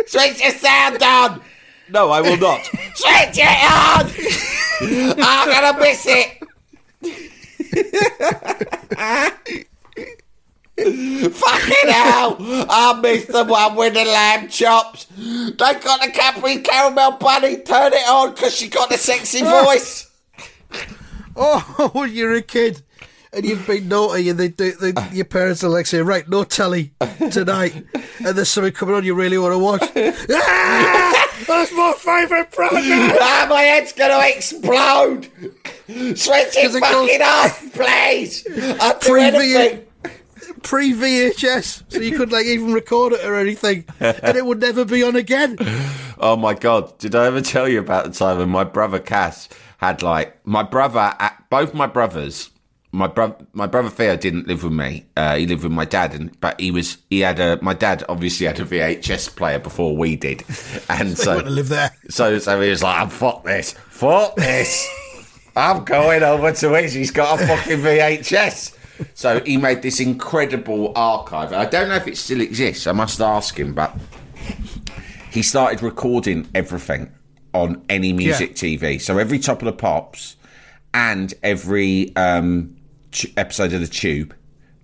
Switch 0.08 0.42
your 0.42 0.52
sound 0.52 1.04
on. 1.04 1.42
No, 1.90 2.10
I 2.10 2.22
will 2.22 2.38
not. 2.38 2.64
Switch 2.96 3.38
it 3.38 3.64
on. 3.72 4.10
I'm 5.22 5.50
gonna 5.50 5.80
miss 5.80 6.06
it. 6.08 6.40
Fucking 10.78 11.90
hell! 11.90 12.36
I 12.40 13.00
missed 13.02 13.28
the 13.28 13.44
one 13.44 13.76
with 13.76 13.94
the 13.94 14.06
lamb 14.06 14.48
chops. 14.50 15.06
They 15.16 15.54
got 15.56 16.02
the 16.02 16.10
Cadbury 16.12 16.62
Caramel 16.62 17.12
Bunny. 17.18 17.58
Turn 17.58 17.94
it 17.94 18.08
on 18.10 18.34
because 18.34 18.56
she 18.56 18.70
got 18.70 18.90
the 18.90 18.98
sexy 18.98 19.42
voice. 19.44 20.10
Oh, 21.36 22.06
you're 22.10 22.34
a 22.34 22.42
kid 22.42 22.82
and 23.32 23.46
you've 23.46 23.66
been 23.68 23.88
naughty, 23.88 24.30
and 24.30 24.40
they 24.40 24.48
do, 24.50 24.72
they, 24.74 24.94
your 25.12 25.26
parents 25.26 25.64
are 25.64 25.70
like 25.70 25.86
saying, 25.86 26.06
"Right, 26.06 26.28
no 26.28 26.44
telly 26.44 26.94
tonight," 27.32 27.76
and 28.26 28.36
there's 28.36 28.50
something 28.50 28.74
coming 28.74 28.96
on 28.96 29.04
you 29.04 29.14
really 29.14 29.38
want 29.38 29.54
to 29.54 29.60
watch. 29.60 29.82
ah, 30.32 31.30
that's 31.48 31.72
my 31.74 31.94
favourite 31.98 32.52
program. 32.52 33.16
ah, 33.22 33.46
my 33.50 33.62
head's 33.62 33.94
gonna 33.94 34.22
explode. 34.28 35.26
Switch 35.88 36.58
it 36.58 36.76
it 36.76 36.80
fucking 36.80 37.20
goes- 37.20 37.28
off, 37.28 37.74
please. 37.74 38.48
I'll 38.82 38.98
do 39.00 39.16
anything. 39.18 39.86
Pre 40.64 40.94
VHS, 40.94 41.84
so 41.92 42.00
you 42.00 42.18
could 42.18 42.32
like 42.32 42.46
even 42.46 42.74
record 42.74 43.14
it 43.14 43.26
or 43.26 43.36
anything, 43.36 43.86
and 44.00 44.38
it 44.38 44.46
would 44.46 44.60
never 44.60 44.86
be 44.86 45.04
on 45.04 45.16
again. 45.16 45.58
Oh 46.18 46.36
my 46.36 46.54
god! 46.54 46.98
Did 46.98 47.16
I 47.16 47.26
ever 47.26 47.42
tell 47.42 47.68
you 47.68 47.80
about 47.80 48.06
the 48.06 48.12
time 48.12 48.38
when 48.38 48.50
my 48.50 48.64
brother 48.64 49.00
Cass 49.00 49.50
had 49.78 50.02
like 50.02 50.46
my 50.46 50.64
brother? 50.64 51.14
Both 51.50 51.74
my 51.74 51.86
brothers 51.88 52.50
my 52.94 53.08
brother, 53.08 53.36
my 53.54 53.66
brother 53.66 53.90
Theo 53.90 54.16
didn't 54.16 54.48
live 54.48 54.64
with 54.64 54.72
me. 54.72 55.08
Uh, 55.18 55.36
he 55.36 55.48
lived 55.48 55.64
with 55.64 55.72
my 55.72 55.84
dad, 55.84 56.14
and 56.14 56.40
but 56.40 56.62
he 56.62 56.70
was 56.70 57.00
he 57.10 57.22
had 57.22 57.40
a 57.40 57.60
my 57.62 57.74
dad 57.74 58.04
obviously 58.08 58.46
had 58.46 58.60
a 58.60 58.66
VHS 58.66 59.36
player 59.36 59.58
before 59.58 59.98
we 59.98 60.16
did, 60.16 60.44
and 60.90 61.18
So 61.18 61.24
so 61.24 61.42
to 61.42 61.50
live 61.50 61.70
there? 61.70 61.92
so 62.10 62.38
so 62.38 62.62
he 62.62 62.70
was 62.70 62.84
like, 62.84 63.02
"I'm 63.02 63.10
fuck 63.10 63.44
this, 63.44 63.74
fuck 63.90 64.36
this, 64.36 64.88
I'm 65.56 65.84
going 65.84 66.22
over 66.22 66.52
to 66.52 66.74
his. 66.76 66.94
He's 66.94 67.12
got 67.12 67.42
a 67.42 67.48
fucking 67.48 67.80
VHS." 67.80 68.78
So 69.14 69.40
he 69.42 69.58
made 69.58 69.82
this 69.82 70.00
incredible 70.00 70.94
archive. 70.96 71.52
I 71.54 71.66
don't 71.66 71.90
know 71.90 71.96
if 71.96 72.08
it 72.08 72.18
still 72.18 72.42
exists. 72.42 72.86
I 72.88 72.92
must 72.92 73.20
ask 73.22 73.58
him, 73.60 73.74
but 73.74 73.96
he 75.32 75.42
started 75.42 75.82
recording 75.82 76.48
everything 76.54 77.12
on 77.54 77.84
any 77.90 78.14
music 78.14 78.56
TV. 78.56 79.00
So 79.02 79.18
every 79.18 79.40
Top 79.40 79.62
of 79.62 79.66
the 79.66 79.74
Pops 79.74 80.36
and 80.94 81.34
every 81.44 82.16
um, 82.16 82.76
t- 83.12 83.34
episode 83.38 83.74
of 83.74 83.82
the 83.82 83.88
Tube, 83.88 84.36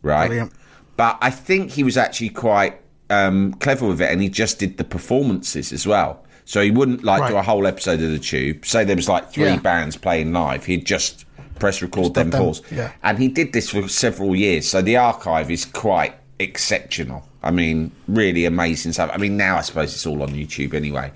right? 0.02 0.28
Brilliant. 0.28 0.54
But 0.98 1.18
I 1.22 1.30
think 1.30 1.72
he 1.72 1.84
was 1.84 1.98
actually 1.98 2.30
quite 2.30 2.82
um, 3.10 3.54
clever 3.56 3.88
with 3.88 4.02
it, 4.02 4.12
and 4.12 4.22
he 4.22 4.30
just 4.30 4.60
did 4.60 4.78
the 4.78 4.84
performances 4.84 5.72
as 5.72 5.86
well. 5.88 6.26
So 6.46 6.62
he 6.62 6.72
wouldn't 6.72 7.04
like 7.04 7.30
do 7.30 7.38
a 7.38 7.44
whole 7.44 7.68
episode 7.68 8.02
of 8.02 8.10
the 8.12 8.18
Tube. 8.20 8.66
Say 8.66 8.84
there 8.84 8.96
was 8.96 9.08
like 9.08 9.32
three 9.32 9.46
Yeah. 9.46 9.58
bands 9.60 9.96
playing 9.98 10.34
live, 10.34 10.66
he'd 10.66 10.84
just 10.86 11.26
press 11.60 11.82
record, 11.82 12.14
then 12.14 12.32
pause. 12.32 12.62
yeah. 12.72 12.92
And 13.04 13.18
he 13.18 13.28
did 13.28 13.54
this 13.54 13.70
for 13.70 13.88
several 13.88 14.36
years. 14.36 14.68
So 14.68 14.82
the 14.82 14.98
archive 14.98 15.52
is 15.52 15.66
quite 15.66 16.16
exceptional. 16.40 17.28
I 17.44 17.52
mean, 17.52 17.92
really 18.08 18.46
amazing 18.46 18.94
stuff. 18.94 19.12
I 19.14 19.18
mean, 19.18 19.38
now 19.38 19.58
I 19.58 19.62
suppose 19.62 19.94
it's 19.94 20.06
all 20.06 20.22
on 20.24 20.30
YouTube 20.30 20.74
anyway. 20.74 21.12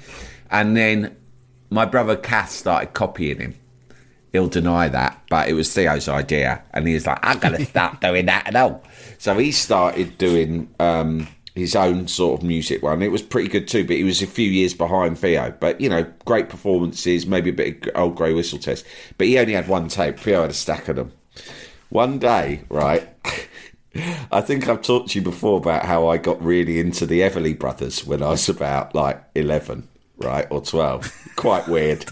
And 0.52 0.78
then 0.78 1.16
my 1.70 1.86
brother 1.86 2.16
Cass 2.16 2.54
started 2.54 2.94
copying 2.94 3.40
him. 3.40 3.56
He'll 4.32 4.48
deny 4.48 4.88
that, 4.88 5.22
but 5.30 5.48
it 5.48 5.54
was 5.54 5.72
Theo's 5.74 6.08
idea, 6.10 6.64
and 6.74 6.88
he 6.88 6.96
was 6.96 7.06
like, 7.06 7.20
"I'm 7.22 7.38
going 7.38 7.56
to 7.56 7.66
start 7.66 8.02
doing 8.02 8.26
that 8.26 8.48
and 8.48 8.56
all." 8.56 8.84
So 9.20 9.38
he 9.38 9.52
started 9.52 10.18
doing 10.18 10.74
um, 10.80 11.28
his 11.56 11.76
own 11.76 12.08
sort 12.08 12.42
of 12.42 12.48
music 12.48 12.82
one. 12.82 13.02
It 13.02 13.12
was 13.12 13.22
pretty 13.22 13.48
good 13.48 13.68
too, 13.68 13.86
but 13.86 13.96
he 13.96 14.04
was 14.04 14.22
a 14.22 14.28
few 14.28 14.50
years 14.50 14.74
behind 14.74 15.20
Theo. 15.20 15.54
But 15.60 15.80
you 15.80 15.90
know, 15.90 16.12
great 16.26 16.50
performances, 16.50 17.28
maybe 17.28 17.52
a 17.52 17.54
bit 17.54 17.88
of 17.88 17.92
old 17.96 18.16
grey 18.16 18.34
whistle 18.34 18.60
test. 18.60 18.86
But 19.18 19.28
he 19.28 19.38
only 19.38 19.54
had 19.54 19.68
one 19.68 19.88
tape. 19.88 20.20
Theo 20.20 20.42
had 20.42 20.52
a 20.52 20.54
stack 20.54 20.88
of 20.88 20.96
them. 20.96 21.14
One 21.90 22.18
day, 22.18 22.64
right? 22.70 23.08
I 24.32 24.42
think 24.42 24.68
I've 24.68 24.82
talked 24.82 25.12
to 25.12 25.20
you 25.20 25.24
before 25.24 25.58
about 25.60 25.86
how 25.86 26.08
I 26.08 26.18
got 26.18 26.44
really 26.44 26.80
into 26.80 27.06
the 27.06 27.22
Everly 27.22 27.58
Brothers 27.58 28.04
when 28.04 28.24
I 28.24 28.30
was 28.30 28.50
about 28.50 28.96
like 28.96 29.24
eleven, 29.36 29.88
right, 30.18 30.46
or 30.50 30.62
twelve. 30.62 31.12
Quite 31.36 31.68
weird. 31.68 32.06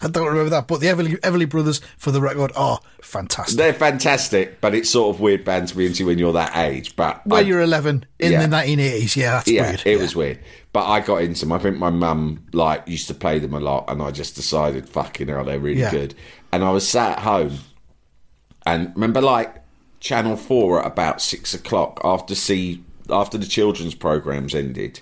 I 0.00 0.08
don't 0.08 0.26
remember 0.26 0.50
that, 0.50 0.66
but 0.66 0.80
the 0.80 0.86
Everly, 0.86 1.18
Everly 1.20 1.48
Brothers, 1.48 1.80
for 1.98 2.10
the 2.10 2.20
record, 2.20 2.50
are 2.56 2.80
fantastic. 3.02 3.58
They're 3.58 3.74
fantastic, 3.74 4.60
but 4.62 4.74
it's 4.74 4.88
sort 4.90 5.14
of 5.14 5.20
weird 5.20 5.44
band 5.44 5.68
to 5.68 5.76
be 5.76 5.86
into 5.86 6.06
when 6.06 6.18
you're 6.18 6.32
that 6.32 6.56
age. 6.56 6.96
But 6.96 7.26
When 7.26 7.44
I- 7.44 7.46
you're 7.46 7.60
11 7.60 8.06
in 8.18 8.32
Yeah. 8.32 8.40
the 8.46 8.48
1980s, 8.48 9.16
yeah, 9.16 9.32
that's 9.32 9.48
yeah, 9.50 9.62
weird. 9.68 9.82
it 9.84 9.96
yeah. 9.96 9.96
was 10.02 10.16
weird. 10.16 10.38
But 10.72 10.86
I 10.88 11.00
got 11.00 11.18
into 11.22 11.40
them. 11.40 11.52
I 11.52 11.58
think 11.58 11.76
my 11.78 11.90
mum 11.90 12.46
like 12.52 12.88
used 12.88 13.06
to 13.08 13.14
play 13.14 13.38
them 13.38 13.52
a 13.54 13.60
lot, 13.60 13.84
and 13.88 14.00
I 14.02 14.10
just 14.10 14.34
decided, 14.34 14.88
fucking 14.88 15.28
hell, 15.28 15.44
they're 15.44 15.60
really 15.60 15.80
Yeah. 15.82 15.90
good. 15.90 16.14
And 16.52 16.64
I 16.64 16.70
was 16.70 16.88
sat 16.88 17.18
at 17.18 17.24
home, 17.24 17.58
and 18.66 18.92
remember, 18.94 19.20
like 19.20 19.56
Channel 20.00 20.36
Four 20.36 20.80
at 20.80 20.86
about 20.86 21.20
six 21.20 21.54
o'clock 21.54 22.00
after 22.02 22.34
see 22.34 22.82
after 23.10 23.36
the 23.36 23.46
children's 23.46 23.94
programs 23.94 24.54
ended. 24.54 25.00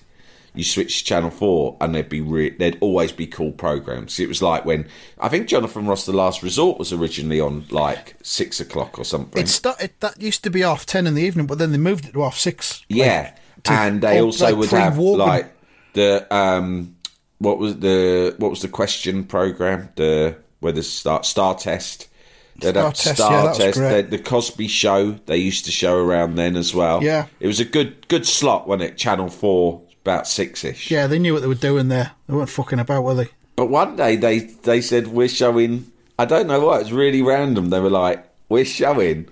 You 0.54 0.64
switch 0.64 0.98
to 0.98 1.04
Channel 1.06 1.30
Four, 1.30 1.76
and 1.80 1.94
there'd 1.94 2.08
be 2.10 2.20
re- 2.20 2.50
there'd 2.50 2.76
always 2.80 3.10
be 3.10 3.26
cool 3.26 3.52
programs. 3.52 4.20
It 4.20 4.28
was 4.28 4.42
like 4.42 4.64
when 4.66 4.86
I 5.18 5.28
think 5.28 5.48
Jonathan 5.48 5.86
Ross: 5.86 6.04
The 6.04 6.12
Last 6.12 6.42
Resort 6.42 6.78
was 6.78 6.92
originally 6.92 7.40
on 7.40 7.64
like 7.70 8.16
six 8.22 8.60
o'clock 8.60 8.98
or 8.98 9.04
something. 9.04 9.40
It 9.42 9.48
started, 9.48 9.92
that 10.00 10.20
used 10.20 10.44
to 10.44 10.50
be 10.50 10.60
half 10.60 10.84
10 10.84 11.06
in 11.06 11.14
the 11.14 11.22
evening, 11.22 11.46
but 11.46 11.58
then 11.58 11.72
they 11.72 11.78
moved 11.78 12.04
it 12.04 12.12
to 12.12 12.22
half 12.22 12.36
6. 12.38 12.84
Yeah, 12.88 13.34
to- 13.64 13.72
and 13.72 14.02
they 14.02 14.20
also 14.20 14.44
like 14.46 14.56
would 14.56 14.70
have 14.70 14.98
like 14.98 15.54
the 15.94 16.26
um, 16.34 16.96
what 17.38 17.58
was 17.58 17.78
the 17.78 18.34
what 18.38 18.50
was 18.50 18.60
the 18.62 18.68
question 18.68 19.24
program? 19.24 19.88
The 19.96 20.36
where 20.60 20.72
the 20.72 20.82
star 20.82 21.24
star 21.24 21.54
test. 21.54 22.08
They'd 22.56 22.72
Star 22.72 22.84
have 22.84 22.94
Test, 22.94 23.16
star 23.16 23.44
yeah, 23.46 23.52
test. 23.54 23.78
great. 23.78 24.10
The, 24.10 24.18
the 24.18 24.22
Cosby 24.22 24.68
Show. 24.68 25.12
They 25.24 25.38
used 25.38 25.64
to 25.64 25.72
show 25.72 25.96
around 25.96 26.34
then 26.34 26.54
as 26.56 26.74
well. 26.74 27.02
Yeah. 27.02 27.26
it 27.40 27.46
was 27.46 27.58
a 27.60 27.64
good 27.64 28.06
good 28.08 28.26
slot 28.26 28.68
when 28.68 28.80
it 28.82 28.98
Channel 28.98 29.28
Four 29.30 29.81
about 30.02 30.26
six 30.28 30.64
ish. 30.64 30.90
Yeah, 30.90 31.06
they 31.06 31.18
knew 31.18 31.32
what 31.32 31.42
they 31.42 31.48
were 31.48 31.54
doing 31.54 31.88
there. 31.88 32.12
They 32.26 32.34
weren't 32.34 32.48
fucking 32.48 32.78
about, 32.78 33.04
were 33.04 33.14
they? 33.14 33.28
But 33.56 33.66
one 33.66 33.96
day 33.96 34.16
they 34.16 34.40
they 34.40 34.80
said 34.80 35.08
we're 35.08 35.28
showing. 35.28 35.90
I 36.18 36.24
don't 36.24 36.46
know 36.46 36.60
why. 36.66 36.80
It's 36.80 36.90
really 36.90 37.22
random. 37.22 37.70
They 37.70 37.80
were 37.80 37.90
like, 37.90 38.24
we're 38.48 38.64
showing 38.64 39.28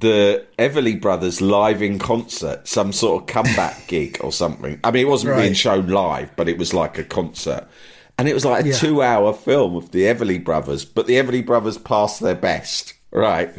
the 0.00 0.46
Everly 0.58 1.00
Brothers 1.00 1.40
live 1.40 1.82
in 1.82 1.98
concert, 1.98 2.68
some 2.68 2.92
sort 2.92 3.22
of 3.22 3.26
comeback 3.26 3.86
gig 3.88 4.18
or 4.22 4.30
something. 4.32 4.78
I 4.84 4.90
mean, 4.92 5.06
it 5.06 5.08
wasn't 5.10 5.36
being 5.36 5.54
shown 5.54 5.88
live, 5.88 6.36
but 6.36 6.48
it 6.48 6.56
was 6.58 6.72
like 6.72 6.98
a 6.98 7.04
concert. 7.04 7.66
And 8.16 8.28
it 8.28 8.34
was 8.34 8.44
like 8.44 8.64
a 8.64 8.68
Yeah. 8.68 8.74
two 8.74 9.02
hour 9.02 9.32
film 9.32 9.76
of 9.76 9.90
the 9.90 10.02
Everly 10.02 10.42
Brothers, 10.42 10.84
but 10.84 11.06
the 11.06 11.14
Everly 11.14 11.44
Brothers 11.44 11.78
passed 11.78 12.20
their 12.20 12.34
best, 12.34 12.94
right? 13.10 13.50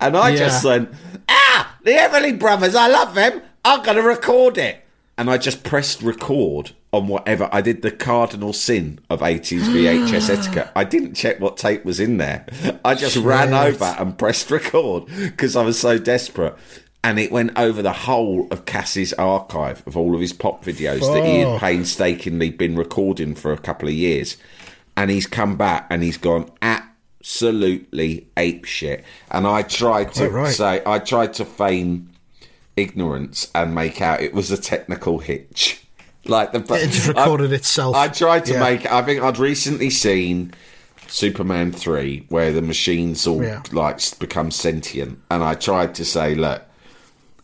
And 0.00 0.16
I 0.16 0.36
just 0.36 0.64
Yeah. 0.64 0.70
went, 0.70 0.90
ah, 1.28 1.76
the 1.84 1.92
Everly 1.92 2.38
Brothers, 2.38 2.74
I 2.74 2.88
love 2.88 3.14
them. 3.14 3.40
I'm 3.64 3.82
going 3.82 3.96
to 3.96 4.02
record 4.02 4.58
it. 4.58 4.82
And 5.18 5.30
I 5.30 5.38
just 5.38 5.64
pressed 5.64 6.02
record 6.02 6.72
on 6.92 7.08
whatever. 7.08 7.48
I 7.50 7.62
did 7.62 7.82
the 7.82 7.90
cardinal 7.90 8.52
sin 8.52 9.00
of 9.08 9.20
80s 9.20 9.62
VHS 9.62 10.30
etiquette. 10.38 10.70
I 10.76 10.84
didn't 10.84 11.14
check 11.14 11.40
what 11.40 11.56
tape 11.56 11.84
was 11.84 12.00
in 12.00 12.18
there. 12.18 12.46
I 12.84 12.94
just 12.94 13.16
ran 13.16 13.54
over 13.54 13.84
and 13.98 14.18
pressed 14.18 14.50
record 14.50 15.06
because 15.06 15.56
I 15.56 15.62
was 15.62 15.78
so 15.78 15.98
desperate. 15.98 16.54
And 17.02 17.18
it 17.18 17.30
went 17.30 17.56
over 17.56 17.82
the 17.82 17.92
whole 17.92 18.48
of 18.50 18.64
Cass's 18.66 19.12
archive 19.14 19.82
of 19.86 19.96
all 19.96 20.14
of 20.14 20.20
his 20.20 20.32
pop 20.32 20.64
videos 20.64 21.00
that 21.00 21.24
he 21.24 21.38
had 21.38 21.60
painstakingly 21.60 22.50
been 22.50 22.76
recording 22.76 23.34
for 23.34 23.52
a 23.52 23.58
couple 23.58 23.88
of 23.88 23.94
years. 23.94 24.36
And 24.96 25.10
he's 25.10 25.26
come 25.26 25.56
back 25.56 25.86
and 25.88 26.02
he's 26.02 26.16
gone 26.16 26.50
absolutely 26.62 28.28
ape 28.36 28.64
shit. 28.64 29.04
And 29.30 29.46
I 29.46 29.62
tried 29.62 30.14
to 30.14 30.28
right. 30.28 30.52
say, 30.52 30.82
I 30.84 30.98
tried 30.98 31.34
to 31.34 31.44
feign 31.44 32.10
ignorance 32.76 33.50
and 33.54 33.74
make 33.74 34.00
out 34.02 34.20
it 34.20 34.34
was 34.34 34.50
a 34.50 34.58
technical 34.58 35.18
hitch. 35.18 35.82
Like 36.24 36.52
the 36.52 36.58
It 36.74 36.90
just 36.90 37.08
recorded 37.08 37.52
I, 37.52 37.56
itself. 37.56 37.94
I 37.96 38.08
tried 38.08 38.46
to 38.46 38.52
Yeah. 38.54 38.60
make. 38.60 38.90
I 38.90 39.02
think 39.02 39.22
I'd 39.22 39.38
recently 39.38 39.90
seen 39.90 40.52
Superman 41.08 41.70
three, 41.72 42.26
where 42.28 42.52
the 42.52 42.62
machines 42.62 43.26
all 43.26 43.42
Yeah. 43.42 43.62
like 43.72 44.00
become 44.18 44.50
sentient, 44.50 45.20
and 45.30 45.42
I 45.44 45.54
tried 45.54 45.94
to 45.96 46.04
say, 46.04 46.34
look, 46.34 46.62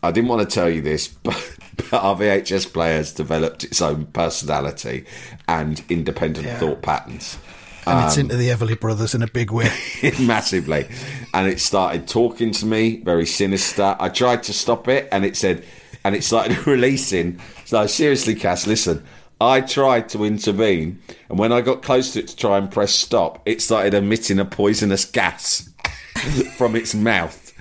I 0.03 0.11
didn't 0.11 0.27
want 0.29 0.47
to 0.49 0.53
tell 0.53 0.69
you 0.69 0.81
this, 0.81 1.07
but, 1.23 1.41
but 1.77 1.93
our 1.93 2.15
VHS 2.17 2.65
players 2.73 3.13
developed 3.13 3.63
its 3.63 3.81
own 3.81 4.07
personality 4.07 5.05
and 5.47 5.81
independent 5.87 6.45
Yeah. 6.45 6.59
thought 6.59 6.81
patterns. 6.81 7.37
And 7.85 7.99
Um, 7.99 8.05
it's 8.07 8.17
into 8.17 8.35
the 8.35 8.49
Everly 8.49 8.79
Brothers 8.79 9.13
in 9.13 9.21
a 9.21 9.27
big 9.27 9.51
way. 9.51 9.71
massively. 10.19 10.87
And 11.33 11.47
it 11.47 11.59
started 11.59 12.07
talking 12.07 12.51
to 12.51 12.65
me, 12.65 13.01
very 13.01 13.25
sinister. 13.25 13.95
I 13.99 14.09
tried 14.09 14.43
to 14.43 14.53
stop 14.53 14.87
it, 14.87 15.07
and 15.11 15.25
it 15.25 15.35
said, 15.35 15.65
and 16.03 16.15
it 16.15 16.23
started 16.23 16.65
releasing. 16.67 17.39
So 17.65 17.87
seriously, 17.87 18.35
Cass, 18.35 18.67
listen. 18.67 19.03
I 19.41 19.59
tried 19.61 20.07
to 20.09 20.23
intervene, 20.23 21.01
and 21.27 21.37
when 21.37 21.51
I 21.51 21.59
got 21.59 21.81
close 21.81 22.13
to 22.13 22.19
it 22.19 22.29
to 22.29 22.35
try 22.35 22.57
and 22.57 22.71
press 22.71 22.93
stop, 22.93 23.41
it 23.45 23.61
started 23.61 23.93
emitting 23.93 24.39
a 24.39 24.45
poisonous 24.45 25.03
gas 25.03 25.69
from 26.57 26.77
its 26.77 26.95
mouth 26.95 27.53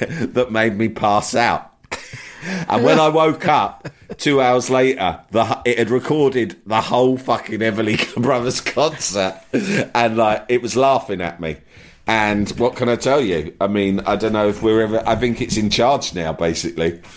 that 0.00 0.48
made 0.50 0.76
me 0.76 0.88
pass 0.88 1.34
out. 1.34 1.72
And 2.76 2.84
when 2.84 2.98
I 3.00 3.08
woke 3.08 3.46
up 3.48 3.88
two 4.18 4.40
hours 4.40 4.70
later, 4.70 5.20
the 5.30 5.60
it 5.64 5.78
had 5.78 5.90
recorded 5.90 6.60
the 6.66 6.80
whole 6.80 7.16
fucking 7.18 7.60
Everly 7.60 8.14
Brothers 8.22 8.60
concert, 8.60 9.40
and 9.52 10.16
like 10.16 10.44
it 10.48 10.62
was 10.62 10.76
laughing 10.76 11.20
at 11.20 11.40
me. 11.40 11.56
And 12.06 12.50
what 12.58 12.76
can 12.76 12.88
I 12.90 12.96
tell 12.96 13.20
you? 13.20 13.56
I 13.60 13.66
mean, 13.66 14.00
I 14.00 14.16
don't 14.16 14.32
know 14.34 14.48
if 14.48 14.62
we're 14.62 14.82
ever. 14.82 15.02
I 15.06 15.16
think 15.16 15.40
it's 15.40 15.56
in 15.56 15.70
charge 15.70 16.14
now, 16.14 16.32
basically. 16.32 17.00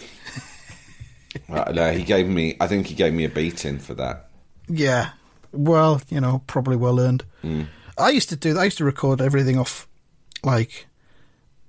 Right, 1.49 1.73
no, 1.73 1.91
he 1.91 2.03
gave 2.03 2.27
me. 2.27 2.57
I 2.59 2.67
think 2.67 2.87
he 2.87 2.95
gave 2.95 3.13
me 3.13 3.23
a 3.23 3.29
beating 3.29 3.77
for 3.79 3.93
that. 3.93 4.27
yeah. 4.67 5.11
Well, 5.53 6.01
you 6.09 6.19
know, 6.19 6.41
probably 6.47 6.75
well 6.75 6.99
earned. 6.99 7.23
Mm. 7.43 7.67
I 7.97 8.09
used 8.09 8.29
to 8.29 8.35
do. 8.35 8.57
I 8.57 8.65
used 8.65 8.79
to 8.79 8.83
record 8.85 9.21
everything 9.21 9.57
off, 9.57 9.87
like, 10.43 10.86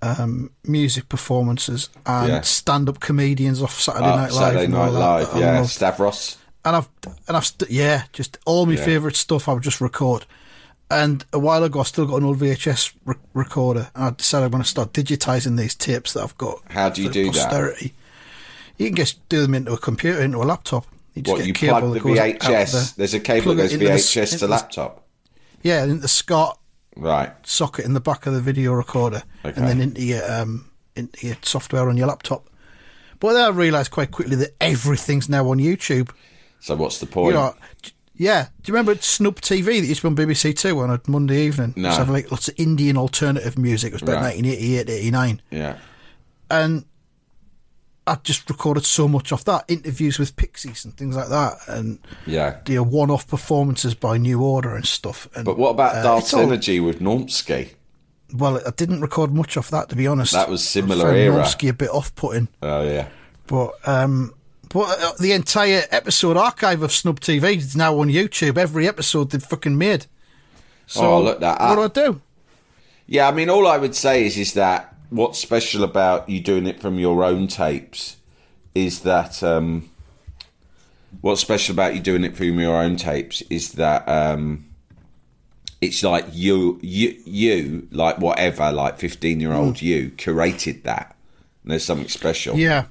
um, 0.02 0.50
music 0.64 1.08
performances 1.08 1.88
and 2.06 2.28
Yeah. 2.28 2.40
stand-up 2.42 3.00
comedians 3.00 3.62
off 3.62 3.80
Saturday 3.80 4.04
Uh, 4.06 4.16
Night 4.16 4.32
Live. 4.32 4.52
Saturday 4.52 4.66
Night 4.68 4.88
Live, 4.92 5.32
that 5.32 5.40
yeah. 5.40 5.62
Stavros. 5.64 6.36
and 6.64 6.76
I've 6.76 6.88
and 7.26 7.36
I've 7.36 7.46
st- 7.46 7.70
yeah, 7.70 8.04
just 8.12 8.38
all 8.46 8.66
my 8.66 8.74
Yeah. 8.74 8.84
favourite 8.84 9.16
stuff 9.16 9.48
I 9.48 9.52
would 9.54 9.62
just 9.62 9.80
record. 9.80 10.24
And 10.90 11.24
a 11.34 11.38
while 11.38 11.64
ago, 11.64 11.80
I 11.80 11.82
still 11.82 12.06
got 12.06 12.16
an 12.16 12.24
old 12.24 12.38
VHS 12.38 12.92
re- 13.04 13.14
recorder, 13.34 13.90
and 13.94 14.04
I 14.04 14.10
decided 14.10 14.46
I'm 14.46 14.50
going 14.52 14.62
to 14.62 14.68
start 14.68 14.92
digitizing 14.94 15.58
these 15.58 15.74
tapes 15.74 16.14
that 16.14 16.22
I've 16.22 16.38
got. 16.38 16.60
How 16.70 16.88
do 16.88 17.02
you 17.02 17.10
do 17.10 17.30
that? 17.32 17.90
You 18.78 18.86
can 18.86 18.96
just 18.96 19.28
do 19.28 19.42
them 19.42 19.54
into 19.54 19.72
a 19.72 19.78
computer, 19.78 20.22
into 20.22 20.38
a 20.38 20.44
laptop. 20.44 20.86
You 21.14 21.22
just 21.22 21.32
What 21.32 21.38
get 21.38 21.46
you 21.46 21.52
a 21.52 21.54
cable 21.54 21.80
plug 21.80 21.92
the 21.94 21.98
that 21.98 22.04
goes 22.04 22.18
out 22.18 22.52
VHS? 22.52 22.72
the- 22.72 22.94
There's 22.96 23.14
a 23.14 23.20
cable 23.20 23.54
that 23.54 23.62
goes 23.62 23.72
into 23.72 23.84
the 23.86 23.92
VHS 23.92 24.30
to 24.30 24.38
the- 24.38 24.48
laptop. 24.48 25.04
Yeah, 25.62 25.82
into 25.84 26.06
SCART 26.08 26.58
Right. 26.98 27.30
socket 27.44 27.84
in 27.84 27.94
the 27.94 28.00
back 28.00 28.26
of 28.26 28.34
the 28.34 28.40
video 28.40 28.72
recorder, 28.72 29.22
Okay. 29.44 29.56
and 29.58 29.68
then 29.68 29.80
into 29.80 30.02
your 30.02 30.30
um, 30.30 30.70
into 30.96 31.26
your 31.28 31.36
software 31.42 31.88
on 31.88 31.96
your 31.96 32.08
laptop. 32.08 32.48
But 33.20 33.32
then 33.34 33.44
I 33.44 33.48
realised 33.48 33.90
quite 33.90 34.10
quickly 34.10 34.36
that 34.36 34.54
everything's 34.60 35.28
now 35.28 35.48
on 35.48 35.58
YouTube. 35.58 36.10
So 36.60 36.74
what's 36.76 36.98
the 36.98 37.06
You 37.06 37.12
point? 37.12 37.34
know, 37.34 37.54
yeah. 38.16 38.44
Do 38.62 38.70
you 38.70 38.74
remember 38.74 39.00
Snub 39.00 39.40
TV 39.40 39.80
that 39.80 39.86
used 39.86 40.02
to 40.02 40.10
be 40.10 40.22
on 40.22 40.28
BBC 40.28 40.56
Two 40.56 40.78
on 40.80 40.90
a 40.90 41.00
Monday 41.06 41.42
evening? 41.46 41.72
No. 41.76 41.88
Used 41.88 41.98
to 42.00 42.04
have 42.04 42.12
like 42.14 42.30
lots 42.30 42.48
of 42.48 42.54
Indian 42.58 42.96
alternative 42.96 43.56
music. 43.58 43.90
It 43.92 43.94
was 43.94 44.02
about 44.02 44.16
Right. 44.22 44.36
1988, 44.36 44.88
89. 44.90 45.42
yeah. 45.50 45.76
and 46.50 46.84
I 48.08 48.16
just 48.22 48.48
recorded 48.48 48.84
so 48.84 49.06
much 49.08 49.32
of 49.32 49.44
that 49.44 49.64
interviews 49.68 50.18
with 50.18 50.36
Pixies 50.36 50.84
and 50.84 50.96
things 50.96 51.14
like 51.16 51.28
that, 51.28 51.54
and 51.68 51.98
Yeah. 52.26 52.56
you 52.66 52.76
know, 52.76 52.82
one-off 52.84 53.26
performances 53.28 53.94
by 53.94 54.16
New 54.18 54.42
Order 54.42 54.74
and 54.74 54.86
stuff. 54.86 55.28
And, 55.34 55.44
But 55.44 55.58
what 55.58 55.70
about 55.70 55.96
uh, 55.96 56.02
Dark 56.02 56.22
it's 56.24 56.34
all- 56.34 56.40
Energy 56.40 56.80
with 56.80 57.00
Normski? 57.00 57.70
Well, 58.34 58.60
I 58.66 58.70
didn't 58.70 59.00
record 59.00 59.32
much 59.34 59.56
of 59.56 59.70
that 59.70 59.88
to 59.88 59.96
be 59.96 60.06
honest. 60.06 60.32
That 60.32 60.50
was 60.50 60.66
similar 60.66 61.06
I 61.06 61.08
found 61.10 61.16
era. 61.18 61.42
Normski 61.44 61.68
a 61.70 61.72
bit 61.72 61.88
off-putting, 61.90 62.48
Oh 62.62 62.82
yeah. 62.82 63.08
but 63.46 63.70
um, 63.88 64.34
but 64.68 65.00
uh, 65.02 65.12
the 65.18 65.32
entire 65.32 65.84
episode 65.90 66.36
archive 66.36 66.82
of 66.82 66.92
Snub 66.92 67.20
TV 67.20 67.56
is 67.56 67.74
now 67.74 67.98
on 68.00 68.08
YouTube. 68.08 68.58
Every 68.58 68.86
episode 68.86 69.30
they've 69.30 69.42
fucking 69.42 69.78
made. 69.78 70.04
So 70.86 71.00
Oh, 71.14 71.22
look 71.22 71.40
that 71.40 71.58
what 71.60 71.78
up. 71.78 71.94
do 71.94 72.00
I 72.02 72.04
do? 72.06 72.20
Yeah, 73.06 73.28
I 73.28 73.32
mean, 73.32 73.48
all 73.48 73.66
I 73.66 73.78
would 73.78 73.94
say 73.94 74.26
is 74.26 74.36
is 74.36 74.52
that 74.54 74.94
what's 75.10 75.38
special 75.38 75.84
about 75.84 76.28
you 76.28 76.40
doing 76.40 76.66
it 76.66 76.80
from 76.80 76.98
your 76.98 77.24
own 77.24 77.48
tapes 77.48 78.16
is 78.74 79.00
that 79.00 79.42
um, 79.42 79.88
what's 81.20 81.40
special 81.40 81.72
about 81.72 81.94
you 81.94 82.00
doing 82.00 82.24
it 82.24 82.36
from 82.36 82.58
your 82.60 82.76
own 82.76 82.96
tapes 82.96 83.42
is 83.50 83.72
that 83.72 84.08
um, 84.08 84.66
it's 85.80 86.02
like 86.02 86.26
you, 86.32 86.78
you, 86.82 87.16
you, 87.24 87.88
like 87.90 88.18
whatever, 88.18 88.70
like 88.72 88.98
fifteen 88.98 89.40
year 89.40 89.52
old 89.52 89.80
you 89.80 90.10
curated 90.10 90.82
that. 90.82 91.16
And 91.62 91.72
there's 91.72 91.84
something 91.84 92.08
special. 92.08 92.56
Yeah. 92.56 92.86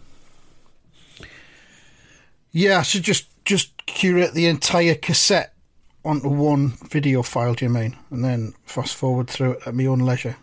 Yeah, 2.51 2.79
I 2.79 2.81
should 2.81 3.03
just 3.03 3.27
just 3.45 3.86
curate 3.86 4.33
the 4.33 4.47
entire 4.47 4.95
cassette 4.95 5.53
onto 6.03 6.29
one 6.29 6.69
video 6.89 7.21
file. 7.21 7.53
Do 7.53 7.65
you 7.65 7.69
mean, 7.69 7.95
and 8.09 8.24
then 8.24 8.53
fast 8.65 8.95
forward 8.95 9.29
through 9.29 9.51
it 9.51 9.67
at 9.67 9.75
my 9.75 9.86
own 9.86 10.00
leisure, 10.00 10.38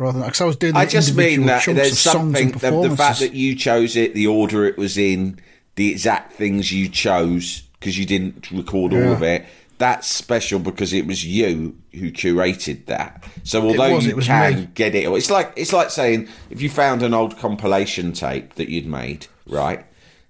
rather 0.00 0.18
than 0.18 0.26
because 0.28 0.40
I 0.40 0.44
was 0.46 0.56
doing. 0.56 0.72
The 0.72 0.78
I 0.80 0.86
just 0.86 1.14
mean 1.14 1.46
that 1.46 1.64
there's 1.66 1.98
something 1.98 2.52
the, 2.52 2.70
the 2.88 2.96
fact 2.96 3.20
that 3.20 3.34
you 3.34 3.54
chose 3.54 3.96
it, 3.96 4.14
the 4.14 4.26
order 4.26 4.64
it 4.64 4.76
was 4.78 4.96
in, 4.98 5.38
the 5.76 5.90
exact 5.90 6.32
things 6.32 6.72
you 6.72 6.88
chose 6.88 7.62
because 7.78 7.98
you 7.98 8.06
didn't 8.06 8.50
record 8.50 8.92
all 8.92 9.12
of 9.12 9.22
it. 9.22 9.46
That's 9.78 10.06
special 10.06 10.58
because 10.58 10.92
it 10.92 11.06
was 11.06 11.24
you 11.24 11.74
who 11.94 12.10
curated 12.12 12.84
that. 12.86 13.24
So 13.44 13.62
although 13.62 13.94
was, 13.94 14.04
you 14.04 14.10
it 14.10 14.16
was 14.16 14.26
can 14.26 14.54
me. 14.54 14.68
get 14.74 14.94
it, 14.94 15.08
it's 15.08 15.30
like 15.30 15.52
it's 15.56 15.72
like 15.72 15.90
saying 15.90 16.28
if 16.50 16.60
you 16.60 16.68
found 16.68 17.02
an 17.02 17.14
old 17.14 17.38
compilation 17.38 18.12
tape 18.12 18.54
that 18.56 18.68
you'd 18.68 18.86
made, 18.86 19.26
right? 19.46 19.86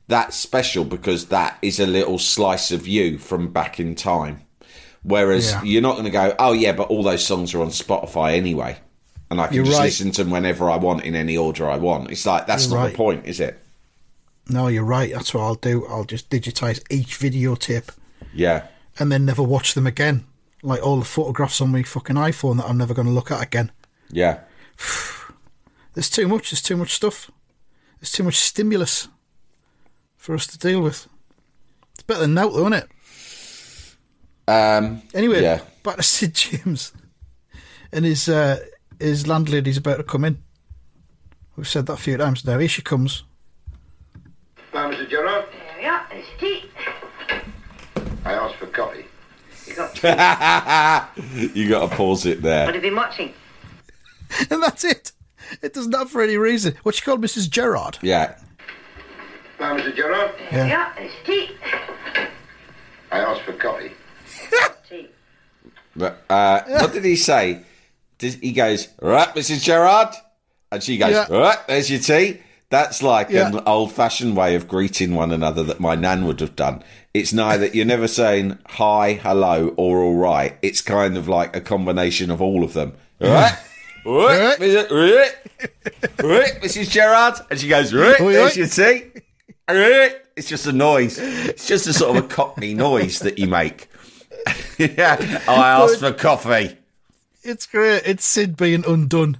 That's 0.07 0.37
special 0.37 0.85
because 0.85 1.27
that 1.27 1.57
is 1.63 1.79
a 1.81 1.87
little 1.87 2.19
slice 2.19 2.71
of 2.73 2.87
you 2.87 3.19
from 3.19 3.53
back 3.53 3.79
in 3.81 3.95
time. 3.95 4.43
Whereas 5.03 5.51
Yeah. 5.53 5.63
you're 5.63 5.83
not 5.83 5.93
going 5.93 6.05
to 6.05 6.11
go, 6.11 6.35
oh 6.39 6.53
yeah, 6.53 6.73
but 6.73 6.89
all 6.89 7.03
those 7.03 7.25
songs 7.27 7.55
are 7.55 7.63
on 7.63 7.69
Spotify 7.69 8.37
anyway, 8.37 8.77
and 9.31 9.41
I 9.41 9.47
can 9.47 9.57
You're 9.57 9.65
just 9.65 9.79
right. 9.79 9.85
listen 9.85 10.11
to 10.13 10.25
them 10.25 10.33
whenever 10.33 10.69
I 10.71 10.77
want 10.77 11.05
in 11.05 11.15
any 11.15 11.37
order 11.37 11.69
I 11.71 11.77
want. 11.77 12.11
It's 12.11 12.27
like 12.27 12.47
that's 12.47 12.67
You're 12.67 12.77
not 12.77 12.83
right. 12.85 12.91
the 12.93 12.97
point, 12.97 13.27
is 13.27 13.41
it? 13.41 13.59
no, 14.49 14.67
you're 14.67 14.85
right. 14.85 15.13
That's 15.13 15.33
what 15.33 15.43
I'll 15.43 15.55
do. 15.55 15.87
I'll 15.87 16.05
just 16.05 16.29
digitize 16.31 16.83
each 16.91 17.19
videotape 17.21 17.91
Yeah, 18.35 18.67
and 18.99 19.11
then 19.13 19.25
never 19.25 19.43
watch 19.43 19.75
them 19.75 19.87
again. 19.87 20.25
Like 20.63 20.83
all 20.85 20.99
the 20.99 21.05
photographs 21.05 21.61
on 21.61 21.71
my 21.73 21.83
fucking 21.85 22.17
iPhone 22.17 22.57
that 22.59 22.67
I'm 22.69 22.77
never 22.79 22.93
going 22.95 23.07
to 23.07 23.13
look 23.15 23.31
at 23.31 23.43
again. 23.43 23.71
yeah. 24.11 24.41
There's 25.95 26.11
too 26.11 26.29
much. 26.29 26.51
There's 26.51 26.63
too 26.63 26.77
much 26.77 26.95
stuff. 26.95 27.31
There's 27.99 28.13
too 28.13 28.23
much 28.23 28.37
stimulus 28.37 29.09
for 30.17 30.35
us 30.35 30.47
to 30.49 30.59
deal 30.59 30.81
with. 30.81 31.09
It's 31.95 32.03
better 32.05 32.21
than 32.21 32.35
now, 32.35 32.49
though, 32.49 32.61
isn't 32.69 32.73
it? 32.75 32.89
Um, 34.49 35.03
Anyway, 35.15 35.43
Yeah. 35.43 35.61
back 35.83 35.97
to 35.97 36.03
Sid 36.05 36.35
James 36.35 36.93
and 37.93 38.05
his 38.05 38.29
uh, 38.29 38.61
his 39.01 39.27
landlady's 39.27 39.77
about 39.79 39.97
to 39.97 40.05
come 40.05 40.25
in. 40.25 40.43
We've 41.57 41.69
said 41.69 41.87
that 41.87 41.95
a 41.95 41.97
few 41.97 42.17
times 42.17 42.45
now. 42.45 42.59
Here 42.59 42.69
she 42.69 42.83
comes. 42.83 43.25
Now, 44.73 44.91
Mr. 44.91 45.09
Gerard, 45.09 45.47
There 45.53 45.79
we 45.81 45.85
are. 45.87 46.07
There's 46.11 46.25
tea. 46.39 46.65
I 48.25 48.33
asked 48.35 48.57
for 48.57 48.67
coffee. 48.67 49.05
You 49.67 49.75
got. 49.75 49.97
you 51.55 51.69
got 51.69 51.91
to 51.91 51.97
pause 51.97 52.27
it 52.27 52.43
there. 52.43 52.67
What 52.67 52.73
there. 52.73 52.75
have 52.75 52.75
you 52.77 52.81
been 52.91 52.97
watching? 52.97 53.35
And 54.51 54.63
that's 54.63 54.85
it. 54.85 55.11
It 55.61 55.75
doesn't 55.75 55.93
have 55.93 56.09
for 56.09 56.23
any 56.23 56.37
reason. 56.37 56.77
What 56.85 56.95
she 56.95 57.03
called 57.03 57.21
Mrs. 57.21 57.51
Gerard. 57.51 57.99
Yeah, 58.01 58.37
Now, 59.59 59.77
Mr. 59.77 59.95
Gerard, 59.95 60.33
There 60.53 60.65
we 60.65 60.71
Yeah. 60.71 60.87
are. 60.87 60.95
There's 60.95 61.13
tea. 61.27 61.51
I 63.11 63.19
asked 63.19 63.43
for 63.43 63.53
coffee. 63.55 63.91
Tea. 64.89 65.09
but 65.97 66.23
uh, 66.31 66.61
what 66.69 66.93
did 66.93 67.05
he 67.05 67.17
say? 67.17 67.63
He 68.21 68.53
goes, 68.53 68.89
right, 69.01 69.29
Mrs. 69.35 69.63
Gerard, 69.63 70.15
and 70.73 70.83
she 70.83 70.99
goes, 70.99 71.13
Yeah. 71.13 71.27
right, 71.31 71.59
there's 71.69 71.91
your 71.91 72.01
tea. 72.01 72.39
That's 72.71 73.03
like 73.03 73.31
Yeah. 73.31 73.49
an 73.49 73.61
old-fashioned 73.67 74.37
way 74.37 74.55
of 74.55 74.69
greeting 74.69 75.15
one 75.15 75.33
another 75.33 75.65
that 75.65 75.81
my 75.81 75.97
nan 75.97 76.25
would 76.27 76.39
have 76.41 76.55
done. 76.55 76.85
It's 77.13 77.33
neither 77.33 77.67
you're 77.67 77.85
never 77.87 78.07
saying 78.07 78.59
hi, 78.67 79.15
hello, 79.15 79.75
or 79.77 80.01
all 80.03 80.15
right. 80.15 80.57
It's 80.63 80.81
kind 80.81 81.17
of 81.17 81.27
like 81.27 81.57
a 81.57 81.61
combination 81.61 82.31
of 82.31 82.41
all 82.41 82.63
of 82.63 82.73
them. 82.75 82.93
All 83.21 83.29
right. 83.31 83.59
Right, 84.07 84.59
Mrs. 84.59 84.91
right, 86.23 86.61
Mrs. 86.63 86.91
Gerard, 86.91 87.35
and 87.51 87.61
she 87.61 87.69
goes, 87.69 87.93
right, 87.93 88.17
there's 88.19 88.57
your 88.57 88.67
tea. 88.69 89.11
It's 90.37 90.49
just 90.49 90.67
a 90.67 90.73
noise. 90.73 91.19
It's 91.19 91.67
just 91.67 91.87
a 91.87 91.93
sort 91.93 92.17
of 92.17 92.25
a 92.25 92.29
cockney 92.29 92.73
noise 92.73 93.19
that 93.19 93.39
you 93.39 93.47
make. 93.47 93.89
yeah, 94.79 95.43
I 95.47 95.83
asked 95.83 96.01
for 96.01 96.13
coffee. 96.13 96.77
It's 97.43 97.67
great. 97.67 98.03
It's 98.05 98.25
Sid 98.25 98.57
being 98.57 98.85
undone. 98.87 99.39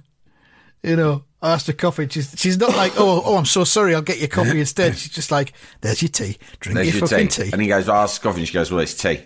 You 0.83 0.95
know, 0.95 1.25
I 1.41 1.53
asked 1.53 1.67
her 1.67 1.73
coffee. 1.73 2.07
She's, 2.09 2.33
she's 2.37 2.57
not 2.57 2.75
like, 2.75 2.93
oh, 2.97 3.21
oh, 3.23 3.37
I'm 3.37 3.45
so 3.45 3.63
sorry. 3.63 3.93
I'll 3.93 4.01
get 4.01 4.17
your 4.19 4.27
coffee 4.27 4.59
instead. 4.65 4.97
She's 4.97 5.11
just 5.11 5.31
like, 5.31 5.53
there's 5.81 6.01
your 6.01 6.09
tea. 6.09 6.37
Drink 6.59 6.75
There's 6.75 6.87
your, 6.87 6.97
your 6.97 7.07
fucking 7.07 7.27
tea. 7.27 7.43
tea. 7.45 7.49
And 7.53 7.61
he 7.61 7.67
goes, 7.67 7.87
I 7.87 8.03
asked 8.03 8.21
coffee. 8.21 8.39
And 8.39 8.47
she 8.47 8.53
goes, 8.53 8.71
well, 8.71 8.79
it's 8.81 8.95
tea. 8.95 9.21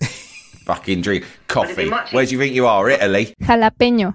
Fucking 0.64 1.00
drink. 1.00 1.24
Coffee. 1.48 1.88
Where 1.88 2.24
do 2.24 2.32
you 2.32 2.38
think 2.38 2.54
you 2.54 2.66
are? 2.66 2.88
Italy? 2.88 3.34
Jalapeño. 3.42 4.14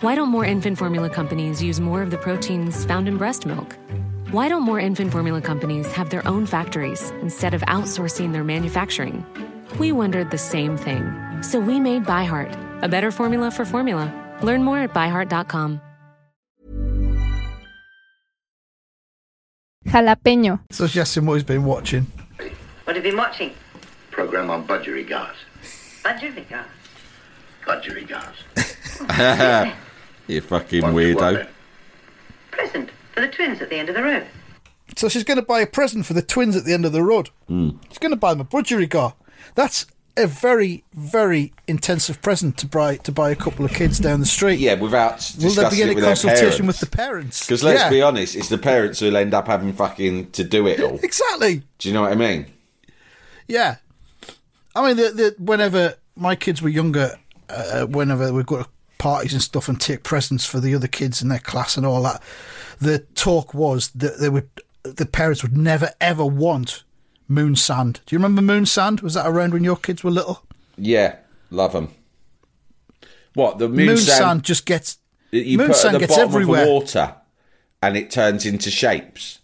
Why 0.00 0.14
don't 0.14 0.30
more 0.30 0.46
infant 0.46 0.78
formula 0.78 1.10
companies 1.10 1.62
use 1.62 1.78
more 1.78 2.00
of 2.00 2.10
the 2.10 2.16
proteins 2.16 2.86
found 2.86 3.06
in 3.06 3.18
breast 3.18 3.44
milk? 3.44 3.76
Why 4.30 4.48
don't 4.48 4.62
more 4.62 4.80
infant 4.80 5.12
formula 5.12 5.42
companies 5.42 5.92
have 5.92 6.08
their 6.08 6.26
own 6.26 6.46
factories 6.46 7.10
instead 7.20 7.52
of 7.52 7.60
outsourcing 7.68 8.32
their 8.32 8.42
manufacturing? 8.42 9.26
We 9.78 9.92
wondered 9.92 10.30
the 10.30 10.38
same 10.38 10.78
thing. 10.78 11.04
So 11.42 11.60
we 11.60 11.78
made 11.78 12.04
ByHeart, 12.04 12.82
a 12.82 12.88
better 12.88 13.10
formula 13.10 13.50
for 13.50 13.66
formula. 13.66 14.10
Learn 14.42 14.62
more 14.62 14.78
at 14.78 14.94
byheart.com. 14.94 15.82
Jalapeño. 19.84 20.60
So 20.70 20.86
she 20.86 20.98
asked 20.98 21.14
him 21.14 21.26
what 21.26 21.34
he's 21.34 21.44
been 21.44 21.66
watching. 21.66 22.06
What 22.84 22.96
have 22.96 23.04
you 23.04 23.10
been 23.10 23.18
watching? 23.18 23.52
Program 24.10 24.48
on 24.48 24.66
budgerigars. 24.66 25.36
Budgerigar. 26.02 26.64
Budgerigars. 27.66 29.76
You 30.30 30.40
fucking 30.40 30.82
What's 30.82 30.94
weirdo. 30.94 31.48
Present 32.50 32.90
for 33.12 33.20
the 33.20 33.28
twins 33.28 33.60
at 33.60 33.68
the 33.70 33.76
end 33.76 33.88
of 33.88 33.94
the 33.96 34.02
road. 34.02 34.26
So 34.96 35.08
she's 35.08 35.24
going 35.24 35.36
to 35.38 35.44
buy 35.44 35.60
a 35.60 35.66
present 35.66 36.06
for 36.06 36.14
the 36.14 36.22
twins 36.22 36.56
at 36.56 36.64
the 36.64 36.72
end 36.72 36.84
of 36.84 36.92
the 36.92 37.02
road. 37.02 37.30
Hmm. 37.48 37.70
She's 37.88 37.98
going 37.98 38.10
to 38.10 38.16
buy 38.16 38.32
them 38.34 38.40
a 38.40 38.44
budgerigar. 38.44 39.14
That's 39.54 39.86
a 40.16 40.26
very, 40.26 40.84
very 40.92 41.52
intensive 41.66 42.20
present 42.22 42.58
to 42.58 42.66
buy 42.66 42.96
to 42.96 43.12
buy 43.12 43.30
a 43.30 43.36
couple 43.36 43.64
of 43.64 43.72
kids 43.72 43.98
down 43.98 44.20
the 44.20 44.26
street. 44.26 44.58
Yeah, 44.58 44.74
without 44.74 45.32
Will 45.40 45.50
there 45.50 45.70
be 45.70 45.76
discussing 45.76 45.82
any 45.82 45.94
with 45.94 46.04
consultation 46.04 46.66
with 46.66 46.80
the 46.80 46.86
parents? 46.86 47.46
Because 47.46 47.62
let's 47.64 47.80
Yeah. 47.82 47.90
be 47.90 48.02
honest, 48.02 48.36
it's 48.36 48.48
the 48.48 48.58
parents 48.58 49.00
who'll 49.00 49.16
end 49.16 49.34
up 49.34 49.46
having 49.46 49.72
fucking 49.72 50.30
to 50.32 50.44
do 50.44 50.66
it 50.66 50.80
all. 50.80 50.98
Exactly. 51.02 51.62
Do 51.78 51.88
you 51.88 51.94
know 51.94 52.02
what 52.02 52.12
I 52.12 52.16
mean? 52.16 52.46
Yeah. 53.48 53.76
I 54.74 54.86
mean, 54.86 54.96
the, 54.96 55.10
the, 55.10 55.34
whenever 55.38 55.94
my 56.16 56.36
kids 56.36 56.60
were 56.62 56.68
younger, 56.68 57.16
uh, 57.48 57.86
whenever 57.86 58.32
we'd 58.32 58.46
go 58.46 58.62
to 58.62 58.68
parties 59.00 59.32
and 59.32 59.42
stuff 59.42 59.68
and 59.68 59.80
take 59.80 60.04
presents 60.04 60.44
for 60.44 60.60
the 60.60 60.74
other 60.74 60.86
kids 60.86 61.22
in 61.22 61.28
their 61.28 61.38
class 61.40 61.76
and 61.76 61.84
all 61.84 62.02
that, 62.02 62.22
the 62.78 63.00
talk 63.16 63.54
was 63.54 63.88
that 63.90 64.20
they 64.20 64.28
would, 64.28 64.48
the 64.84 65.06
parents 65.06 65.42
would 65.42 65.56
never 65.56 65.90
ever 66.00 66.24
want 66.24 66.84
moon 67.26 67.56
sand. 67.56 68.00
Do 68.06 68.14
you 68.14 68.18
remember 68.18 68.42
moon 68.42 68.66
sand? 68.66 69.00
Was 69.00 69.14
that 69.14 69.26
around 69.26 69.52
when 69.54 69.64
your 69.64 69.76
kids 69.76 70.04
were 70.04 70.10
little? 70.10 70.44
Yeah, 70.76 71.16
love 71.50 71.72
them. 71.72 71.88
What 73.34 73.58
the 73.58 73.68
moon, 73.68 73.86
Moon, 73.86 73.96
sand, 73.96 74.18
sand, 74.18 74.42
just 74.44 74.66
gets 74.66 74.98
you 75.30 75.56
moon 75.56 75.68
put 75.68 75.76
sand 75.76 75.94
at 75.94 76.00
the 76.00 76.06
gets 76.06 76.16
bottom 76.16 76.34
everywhere. 76.34 76.62
of 76.62 76.68
water, 76.68 77.14
and 77.82 77.96
it 77.96 78.10
turns 78.10 78.44
into 78.44 78.70
shapes. 78.70 79.38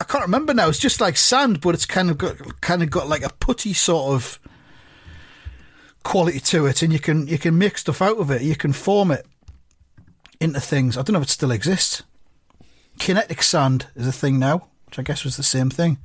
I 0.00 0.04
can't 0.04 0.24
remember 0.24 0.54
now. 0.54 0.68
It's 0.68 0.78
just 0.78 1.00
like 1.00 1.16
sand, 1.16 1.60
but 1.60 1.74
it's 1.74 1.86
kind 1.86 2.10
of 2.10 2.18
got 2.18 2.60
kind 2.60 2.82
of 2.82 2.90
got 2.90 3.08
like 3.08 3.22
a 3.22 3.30
putty 3.40 3.72
sort 3.72 4.14
of 4.14 4.38
quality 6.04 6.40
to 6.40 6.66
it, 6.66 6.82
and 6.82 6.92
you 6.92 6.98
can 6.98 7.26
you 7.26 7.38
can 7.38 7.56
make 7.58 7.78
stuff 7.78 8.02
out 8.02 8.18
of 8.18 8.30
it. 8.30 8.42
You 8.42 8.56
can 8.56 8.72
form 8.72 9.10
it 9.10 9.26
into 10.40 10.60
things. 10.60 10.96
I 10.96 11.02
don't 11.02 11.14
know 11.14 11.20
if 11.20 11.26
it 11.26 11.30
still 11.30 11.50
exists. 11.50 12.02
Kinetic 12.98 13.42
sand 13.42 13.86
is 13.94 14.06
a 14.06 14.12
thing 14.12 14.38
now, 14.38 14.68
which 14.86 14.98
I 14.98 15.02
guess 15.02 15.24
was 15.24 15.36
the 15.36 15.42
same 15.42 15.70
thing. 15.70 15.98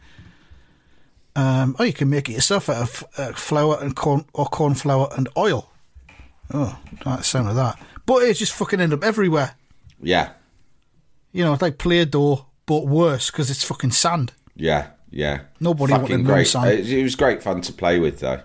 Um, 1.36 1.76
oh, 1.80 1.84
you 1.84 1.92
can 1.94 2.10
make 2.10 2.30
it 2.30 2.34
yourself 2.34 2.70
out 2.70 2.78
of 2.82 3.04
uh, 3.18 3.34
flour 3.34 3.78
and 3.82 3.96
corn 3.96 4.26
or 4.34 4.46
corn 4.46 4.74
flour 4.74 5.10
and 5.18 5.28
oil. 5.38 5.70
Oh, 6.54 6.80
the 7.04 7.22
sound 7.24 7.50
of 7.50 7.56
that. 7.56 7.78
But 8.06 8.24
it's 8.24 8.40
just 8.40 8.54
fucking 8.54 8.80
end 8.80 8.94
up 8.94 9.04
everywhere. 9.04 9.56
Yeah, 10.02 10.30
You 11.32 11.44
know, 11.44 11.54
it's 11.54 11.62
like 11.62 11.78
Play-Doh, 11.78 12.46
but 12.66 12.86
worse 12.86 13.32
because 13.32 13.50
it's 13.50 13.64
fucking 13.64 13.92
sand. 13.92 14.32
yeah, 14.56 14.90
yeah. 15.10 15.42
Nobody 15.60 15.94
fucking 15.94 16.10
wanted 16.10 16.26
great. 16.26 16.48
sand. 16.48 16.70
It, 16.70 16.88
it 16.90 17.04
was 17.04 17.16
great 17.16 17.42
fun 17.42 17.62
to 17.62 17.74
play 17.74 18.00
with, 18.00 18.20
though. 18.20 18.42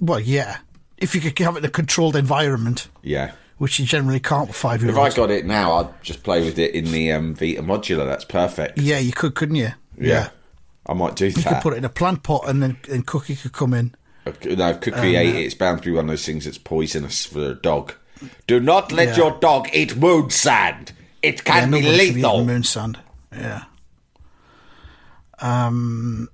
Well, 0.00 0.20
yeah. 0.20 0.58
If 0.98 1.14
you 1.14 1.20
could 1.20 1.38
have 1.40 1.54
it 1.56 1.60
in 1.60 1.64
a 1.64 1.68
controlled 1.70 2.16
environment, 2.16 2.88
Yeah. 3.02 3.32
which 3.58 3.78
you 3.78 3.86
generally 3.86 4.20
can't 4.20 4.48
with 4.48 4.56
five 4.56 4.82
year 4.82 4.90
If 4.90 4.98
I 4.98 5.10
got 5.10 5.30
it 5.30 5.46
now, 5.46 5.72
I'd 5.74 6.02
just 6.02 6.22
play 6.22 6.42
with 6.44 6.58
it 6.58 6.74
in 6.74 6.86
the 6.92 7.12
um, 7.12 7.34
Vita 7.34 7.62
modular. 7.62 8.06
That's 8.06 8.24
perfect. 8.24 8.78
Yeah, 8.78 8.98
you 8.98 9.12
could, 9.12 9.34
couldn't 9.34 9.56
you? 9.56 9.70
Yeah. 9.98 10.30
I 10.86 10.94
might 10.94 11.16
do 11.16 11.26
You 11.26 11.32
that. 11.32 11.38
You 11.44 11.50
could 11.50 11.62
put 11.62 11.72
it 11.74 11.76
in 11.76 11.84
a 11.84 11.88
plant 11.90 12.22
pot 12.22 12.48
and 12.48 12.62
then 12.62 12.78
and 12.90 13.06
Cookie 13.06 13.36
could 13.36 13.52
come 13.52 13.74
in. 13.74 13.94
No, 14.26 14.68
if 14.70 14.80
Cookie 14.80 15.16
Um, 15.16 15.22
ate 15.22 15.34
it, 15.36 15.44
it's 15.46 15.54
bound 15.54 15.82
to 15.82 15.90
be 15.90 15.94
one 15.94 16.04
of 16.06 16.10
those 16.10 16.24
things 16.26 16.44
that's 16.44 16.58
poisonous 16.58 17.26
for 17.26 17.50
a 17.50 17.54
dog. 17.54 17.94
Do 18.46 18.60
not 18.60 18.92
let 18.92 19.08
Yeah. 19.08 19.16
your 19.16 19.38
dog 19.40 19.68
eat 19.72 19.96
moon 19.96 20.30
sand. 20.30 20.92
It 21.22 21.44
can 21.44 21.70
be 21.70 21.80
be 21.80 21.88
lethal. 21.90 22.44
moon 22.44 22.62
sand. 22.62 22.98
Yeah. 23.32 23.64
Um, 25.38 26.28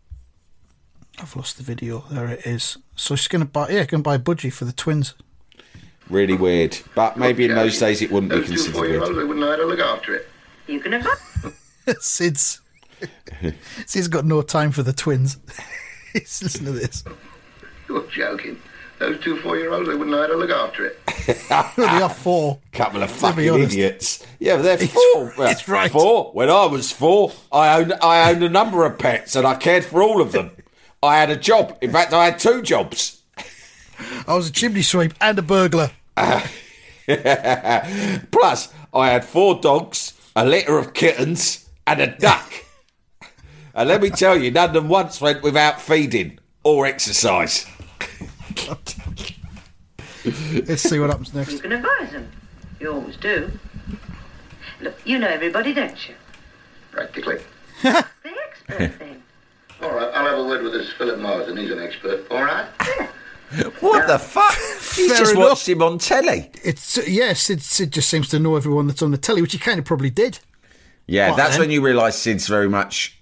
I've 1.18 1.34
lost 1.36 1.56
the 1.56 1.62
video. 1.62 2.04
There 2.10 2.28
it 2.28 2.46
is. 2.46 2.76
So 2.94 3.16
she's 3.16 3.28
going 3.28 3.40
to 3.44 3.46
buy, 3.50 3.68
yeah, 3.68 3.84
going 3.84 4.02
to 4.02 4.08
buy 4.08 4.16
a 4.16 4.18
budgie 4.18 4.52
for 4.52 4.64
the 4.64 4.72
twins. 4.72 5.14
Really 6.10 6.34
weird. 6.34 6.78
But 6.94 7.16
maybe 7.16 7.46
in 7.46 7.54
those 7.54 7.78
days 7.78 8.00
it 8.02 8.10
wouldn't 8.12 8.30
be 8.30 8.38
Those 8.38 8.46
two 8.48 8.54
considered 8.72 8.80
weird. 8.80 9.02
they 9.02 9.24
wouldn't 9.24 9.38
know 9.40 9.50
how 9.50 9.56
to 9.56 9.64
look 9.64 9.80
after 9.80 10.14
it. 10.14 10.28
You 10.66 10.80
can 10.80 10.92
have 10.92 11.06
Sid's, 12.00 12.60
Sid's 13.86 14.08
got 14.08 14.24
no 14.24 14.42
time 14.42 14.70
for 14.72 14.82
the 14.82 14.92
twins. 14.92 15.38
He's 16.12 16.42
listening 16.42 16.72
to 16.74 16.78
this. 16.78 17.02
You're 17.88 18.06
joking. 18.08 18.60
Those 18.98 19.20
two 19.20 19.36
four-year-olds, 19.40 19.86
they 19.88 19.94
wouldn't 19.94 20.10
know 20.10 20.22
how 20.22 20.26
to 20.28 20.36
look 20.36 20.50
after 20.50 20.86
it. 20.86 20.98
they 21.76 21.84
are 21.84 22.08
four. 22.08 22.58
Couple 22.72 23.02
of 23.02 23.10
Let's 23.10 23.12
be 23.14 23.18
fucking 23.44 23.50
honest. 23.50 23.72
idiots. 23.74 24.26
Yeah, 24.38 24.56
but 24.56 24.62
they're 24.62 24.88
four. 24.88 25.34
Well, 25.36 25.50
it's 25.50 25.68
right. 25.68 25.90
Four. 25.90 26.30
When 26.32 26.48
I 26.48 26.64
was 26.66 26.92
four, 26.92 27.32
I 27.52 27.78
owned 27.78 27.92
I 28.00 28.30
owned 28.30 28.42
a 28.42 28.48
number 28.48 28.86
of 28.86 28.98
pets 28.98 29.36
and 29.36 29.46
I 29.46 29.54
cared 29.56 29.84
for 29.84 30.02
all 30.02 30.22
of 30.22 30.32
them. 30.32 30.50
I 31.02 31.18
had 31.18 31.30
a 31.30 31.36
job. 31.36 31.78
In 31.80 31.92
fact, 31.92 32.12
I 32.12 32.26
had 32.26 32.38
two 32.38 32.60
jobs. 32.62 33.22
I 34.26 34.34
was 34.34 34.48
a 34.48 34.52
chimney 34.52 34.82
sweep 34.82 35.14
and 35.20 35.38
a 35.38 35.42
burglar. 35.42 35.90
Plus, 36.16 36.48
I 38.92 39.10
had 39.10 39.24
four 39.24 39.60
dogs, 39.60 40.14
a 40.34 40.44
litter 40.44 40.78
of 40.78 40.94
kittens, 40.94 41.68
and 41.86 42.00
a 42.00 42.08
duck. 42.08 42.52
and 43.74 43.88
let 43.88 44.02
me 44.02 44.10
tell 44.10 44.36
you, 44.36 44.50
none 44.50 44.70
of 44.70 44.74
them 44.74 44.88
once 44.88 45.20
went 45.20 45.42
without 45.42 45.80
feeding 45.80 46.38
or 46.64 46.86
exercise. 46.86 47.66
Let's 50.24 50.82
see 50.82 50.98
what 50.98 51.10
happens 51.10 51.32
next. 51.32 51.50
You 51.50 51.54
next. 51.54 51.62
can 51.62 51.72
advise 51.72 52.10
them. 52.12 52.28
You 52.80 52.92
always 52.92 53.16
do. 53.16 53.52
Look, 54.80 54.96
you 55.04 55.18
know 55.18 55.28
everybody, 55.28 55.72
don't 55.72 56.08
you? 56.08 56.14
Practically. 56.90 57.40
The 57.82 58.04
expert 58.48 58.98
then. 58.98 59.22
All 59.82 59.90
right, 59.94 60.10
I'll 60.14 60.26
have 60.26 60.38
a 60.38 60.44
word 60.44 60.62
with 60.62 60.72
this 60.72 60.92
Philip 60.94 61.18
Marsden. 61.20 61.56
He's 61.56 61.70
an 61.70 61.78
expert. 61.80 62.26
All 62.30 62.42
right? 62.42 62.66
What 63.78 64.08
the 64.08 64.18
fuck? 64.18 64.52
He's 64.96 65.06
Fair 65.12 65.18
just 65.18 65.32
enough. 65.34 65.50
watched 65.50 65.68
him 65.68 65.80
on 65.80 65.98
telly. 65.98 66.50
It's 66.64 66.98
yeah, 67.08 67.32
Sid, 67.32 67.62
Sid 67.62 67.92
just 67.92 68.08
seems 68.08 68.28
to 68.30 68.40
know 68.40 68.56
everyone 68.56 68.88
that's 68.88 69.02
on 69.02 69.12
the 69.12 69.16
telly, 69.18 69.40
which 69.40 69.52
he 69.52 69.58
kind 69.58 69.78
of 69.78 69.84
probably 69.84 70.10
did. 70.10 70.40
Yeah, 71.06 71.28
What 71.30 71.36
that's 71.36 71.52
then? 71.52 71.60
when 71.60 71.70
you 71.70 71.80
realise 71.80 72.16
Sid's 72.16 72.48
very 72.48 72.68
much 72.68 73.16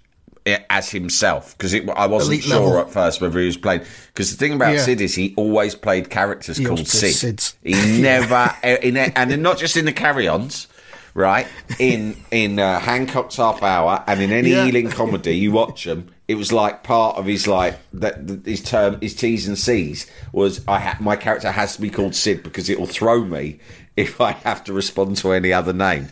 as 0.71 0.89
himself 0.91 1.57
because 1.59 1.75
I 1.75 2.07
wasn't 2.07 2.33
Elite 2.37 2.45
sure 2.45 2.59
level. 2.59 2.79
at 2.79 2.91
first 2.91 3.21
whether 3.21 3.39
he 3.39 3.45
was 3.45 3.59
playing. 3.59 3.83
Because 4.15 4.31
the 4.31 4.39
thing 4.39 4.55
about 4.55 4.73
Yeah. 4.73 4.81
Sid 4.81 5.03
is 5.03 5.15
he 5.15 5.35
always 5.37 5.75
played 5.75 6.09
characters 6.09 6.57
He 6.57 6.65
called 6.65 6.89
Sid. 6.89 7.37
Sids. 7.37 7.55
He 7.63 7.75
never, 8.01 8.51
eh, 8.63 8.79
in 8.83 8.97
and 8.97 9.43
not 9.43 9.59
just 9.59 9.77
in 9.77 9.85
the 9.85 9.93
carry-ons, 9.93 10.69
right? 11.13 11.47
In 11.79 12.17
in 12.31 12.59
uh, 12.59 12.79
Hancock's 12.81 13.37
Half 13.37 13.63
Hour 13.63 14.03
and 14.07 14.23
in 14.23 14.33
any 14.33 14.53
Yeah. 14.53 14.67
Ealing 14.67 14.89
comedy, 14.89 15.37
you 15.37 15.53
watch 15.53 15.85
them. 15.85 16.14
It 16.27 16.37
was 16.37 16.53
like 16.53 16.83
part 16.83 17.17
of 17.17 17.27
his 17.27 17.47
like 17.47 17.79
that 17.93 18.43
his 18.47 18.63
term 18.63 18.99
his 19.01 19.15
T's 19.15 19.47
and 19.47 19.59
C's 19.59 20.11
was 20.33 20.63
I 20.67 20.81
ha- 20.81 20.97
my 21.01 21.17
character 21.17 21.51
has 21.51 21.77
to 21.77 21.83
be 21.83 21.91
called 21.91 22.15
Sid 22.15 22.43
because 22.43 22.71
it 22.71 22.79
will 22.81 22.87
throw 22.87 23.25
me 23.25 23.59
if 23.97 24.21
I 24.21 24.33
have 24.33 24.65
to 24.65 24.73
respond 24.73 25.19
to 25.19 25.33
any 25.33 25.53
other 25.53 25.73
name. 25.75 26.09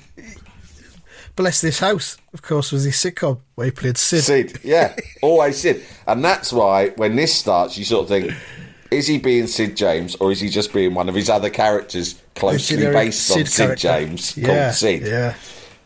Bless 1.35 1.63
This 1.63 1.79
House, 1.79 2.19
of 2.35 2.43
course, 2.43 2.71
was 2.73 2.85
his 2.85 2.95
sitcom 2.97 3.39
where 3.55 3.65
he 3.67 3.71
played 3.71 3.97
Sid. 3.97 4.23
Sid, 4.23 4.61
yeah, 4.63 4.95
always 5.23 5.59
Sid, 5.59 5.83
and 6.07 6.23
that's 6.23 6.53
why 6.53 6.91
when 6.91 7.17
this 7.17 7.35
starts, 7.35 7.79
you 7.79 7.85
sort 7.87 8.03
of 8.03 8.09
think, 8.09 8.35
is 8.91 9.07
he 9.07 9.17
being 9.17 9.47
Sid 9.47 9.75
James 9.79 10.15
or 10.17 10.31
is 10.31 10.41
he 10.41 10.51
just 10.51 10.75
being 10.75 10.93
one 10.93 11.09
of 11.09 11.15
his 11.15 11.31
other 11.31 11.49
characters 11.49 12.21
closely 12.35 12.77
based 12.85 13.31
on 13.31 13.39
Sid 13.39 13.49
Sid 13.49 13.67
character. 13.67 13.89
James 13.89 14.37
Yeah, 14.37 14.47
called 14.47 14.75
Sid? 14.75 15.03
yeah. 15.07 15.35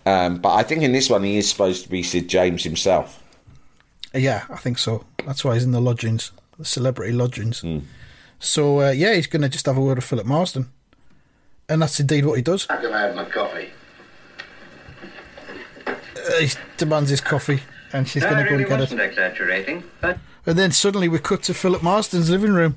Um, 0.05 0.39
but 0.39 0.55
I 0.55 0.65
think 0.65 0.83
in 0.83 0.91
this 0.91 1.09
one 1.09 1.23
he 1.23 1.37
is 1.39 1.49
supposed 1.49 1.85
to 1.85 1.89
be 1.91 2.03
Sid 2.03 2.27
James 2.29 2.65
himself. 2.65 3.23
Yeah, 4.17 4.45
I 4.51 4.57
think 4.57 4.79
so. 4.79 5.05
That's 5.25 5.45
why 5.45 5.55
he's 5.55 5.65
in 5.65 5.73
the 5.73 5.81
lodgings, 5.81 6.33
the 6.59 6.65
celebrity 6.65 7.13
lodgings. 7.13 7.61
Hmm. 7.61 7.79
So 8.39 8.81
uh, 8.83 8.91
yeah, 8.91 9.15
he's 9.15 9.27
going 9.27 9.43
to 9.43 9.49
just 9.49 9.67
have 9.67 9.77
a 9.77 9.81
word 9.81 9.97
with 9.97 10.05
Philip 10.05 10.27
Marsden, 10.27 10.69
and 11.69 11.81
that's 11.83 11.99
indeed 12.01 12.25
what 12.27 12.35
he 12.37 12.43
does. 12.43 12.67
How 12.67 12.77
can 12.77 12.93
I 12.93 13.01
have 13.03 13.15
my 13.17 13.25
coffee? 13.25 13.71
Uh, 15.87 16.41
he 16.41 16.49
demands 16.77 17.11
his 17.11 17.21
coffee, 17.21 17.61
and 17.93 18.09
she's 18.09 18.23
No, 18.23 18.31
going 18.31 18.41
I 18.41 18.43
to 18.45 18.49
go 18.49 18.57
really 18.57 18.65
and 18.65 18.71
get 18.71 18.81
wasn't 18.81 19.01
it. 19.01 19.05
exaggerating, 19.11 19.85
but 20.01 20.19
And 20.45 20.59
then 20.59 20.73
suddenly 20.73 21.09
we 21.09 21.19
cut 21.19 21.43
to 21.45 21.55
Philip 21.55 21.83
Marsden's 21.83 22.31
living 22.31 22.53
room. 22.53 22.77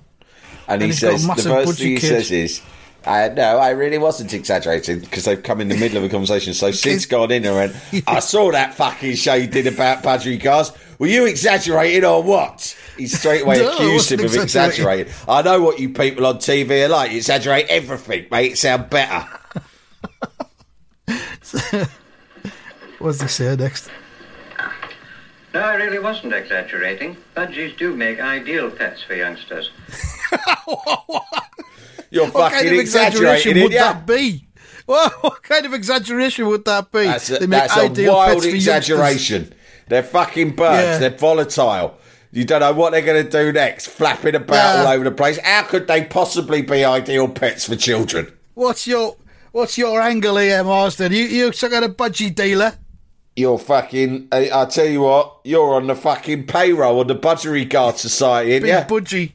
And, 0.67 0.73
And 0.73 0.82
he 0.84 0.88
he's 0.89 1.02
got 1.02 1.08
a 1.08 1.12
says 1.17 1.21
the 1.23 1.28
massive 1.28 1.52
first 1.52 1.71
budgie 1.71 1.78
thing 1.78 1.88
he 1.88 1.97
kid. 1.97 2.08
says 2.08 2.32
is. 2.32 2.62
Uh, 3.06 3.30
no, 3.34 3.58
I 3.58 3.70
really 3.70 3.98
wasn't 3.98 4.34
exaggerating 4.34 5.00
because 5.00 5.26
they've 5.26 5.42
come 5.42 5.62
in 5.62 5.70
the 5.70 5.78
middle 5.78 5.98
of 5.98 6.04
a 6.04 6.10
conversation. 6.10 6.54
So 6.54 6.72
Sid's 6.74 7.06
gone 7.06 7.32
in 7.32 7.46
and 7.46 7.56
went, 7.56 7.76
I 8.08 8.20
saw 8.20 8.52
that 8.52 8.74
fucking 8.74 9.16
show 9.16 9.34
you 9.36 9.48
did 9.48 9.68
about 9.68 10.04
budgericars. 10.04 10.76
Were 11.00 11.08
you 11.08 11.26
exaggerating 11.26 12.04
or 12.04 12.22
what? 12.22 12.78
He 12.98 13.08
straight 13.08 13.44
away 13.44 13.60
No, 13.62 13.72
accused 13.74 14.12
him 14.12 14.20
of 14.20 14.26
exaggerating. 14.36 15.08
exaggerating. 15.08 15.14
I 15.30 15.42
know 15.42 15.62
what 15.64 15.80
you 15.80 15.90
people 15.90 16.26
on 16.26 16.38
TV 16.40 16.86
are 16.86 16.90
like. 16.90 17.12
You 17.12 17.18
exaggerate 17.18 17.68
everything, 17.70 18.26
make 18.30 18.52
it 18.52 18.58
sound 18.58 18.90
better. 18.90 19.26
What 23.00 23.12
does 23.14 23.22
he 23.22 23.28
say 23.30 23.56
next? 23.56 23.90
no, 25.54 25.62
I 25.62 25.76
really 25.76 26.00
wasn't 26.00 26.34
exaggerating. 26.34 27.16
Budgies 27.36 27.78
do 27.78 27.96
make 27.96 28.20
ideal 28.20 28.70
pets 28.70 29.02
for 29.02 29.16
youngsters. 29.16 29.72
You're 32.12 32.28
What 32.28 32.52
kind 32.54 32.67
of 32.67 32.74
exaggeration 32.74 33.52
exaggerating, 33.52 33.63
would 33.63 33.72
it, 33.72 33.76
yeah? 33.76 33.93
that 33.93 34.08
be? 34.08 34.48
Well, 34.88 35.10
what 35.22 35.43
kind 35.43 35.65
of 35.65 35.74
exaggeration 35.74 36.48
would 36.48 36.65
that 36.65 36.91
be? 36.91 37.04
That's 37.06 37.30
a, 37.30 37.34
They 37.39 37.48
make 37.48 37.60
that's 37.62 37.78
a 37.78 37.82
ideal 37.82 38.13
wild 38.15 38.32
youngsters. 38.43 38.54
exaggeration. 38.56 39.54
They're 39.88 40.04
fucking 40.04 40.56
birds. 40.56 40.84
Yeah. 40.84 40.98
They're 41.00 41.17
volatile. 41.17 41.98
You 42.32 42.45
don't 42.45 42.60
know 42.60 42.74
what 42.74 42.91
they're 42.91 43.02
going 43.02 43.24
to 43.26 43.30
do 43.30 43.52
next, 43.52 43.88
flapping 43.88 44.36
about 44.36 44.56
Yeah. 44.56 44.82
all 44.82 44.88
over 44.93 45.04
the 45.04 45.12
place. 45.12 45.39
How 45.43 45.63
could 45.63 45.88
they 45.88 46.04
possibly 46.06 46.62
be 46.62 46.86
ideal 46.86 47.28
pets 47.28 47.65
for 47.65 47.76
children? 47.76 48.32
What's 48.54 48.86
your 48.88 49.15
What's 49.52 49.80
your 49.80 50.00
angle 50.00 50.38
here, 50.38 50.63
Marsden? 50.63 51.12
You 51.12 51.24
you 51.24 51.52
some 51.54 51.72
kind 51.72 51.84
of 51.86 51.98
budgie 51.98 52.34
dealer? 52.34 52.74
You're 53.36 53.58
fucking. 53.58 54.28
I, 54.32 54.50
I 54.54 54.65
tell 54.65 54.86
you 54.86 55.02
what, 55.02 55.39
you're 55.43 55.74
on 55.76 55.88
the 55.88 55.95
fucking 55.95 56.45
payroll 56.45 57.02
of 57.02 57.08
the 57.08 57.15
Budgerigar 57.15 57.95
Society, 57.98 58.60
Big 58.60 58.67
ya? 58.69 58.84
budgie. 58.84 59.32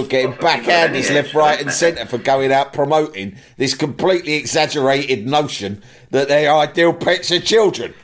You're 0.00 0.08
getting 0.08 0.32
backhanders 0.34 1.12
left, 1.12 1.34
right, 1.34 1.60
and 1.60 1.70
centre 1.72 2.06
for 2.06 2.18
going 2.18 2.52
out 2.52 2.72
promoting 2.72 3.36
this 3.56 3.74
completely 3.74 4.34
exaggerated 4.34 5.26
notion 5.26 5.82
that 6.10 6.28
their 6.28 6.52
ideal 6.54 6.92
pets 6.92 7.30
are 7.32 7.40
children. 7.40 7.94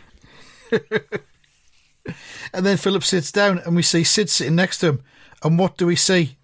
And 2.52 2.64
then 2.64 2.76
Philip 2.76 3.02
sits 3.02 3.32
down, 3.32 3.58
and 3.58 3.74
we 3.74 3.82
see 3.82 4.04
Sid 4.04 4.30
sitting 4.30 4.54
next 4.54 4.78
to 4.78 4.86
him. 4.86 5.02
And 5.42 5.58
what 5.58 5.76
do 5.76 5.86
we 5.86 5.96
see? 5.96 6.36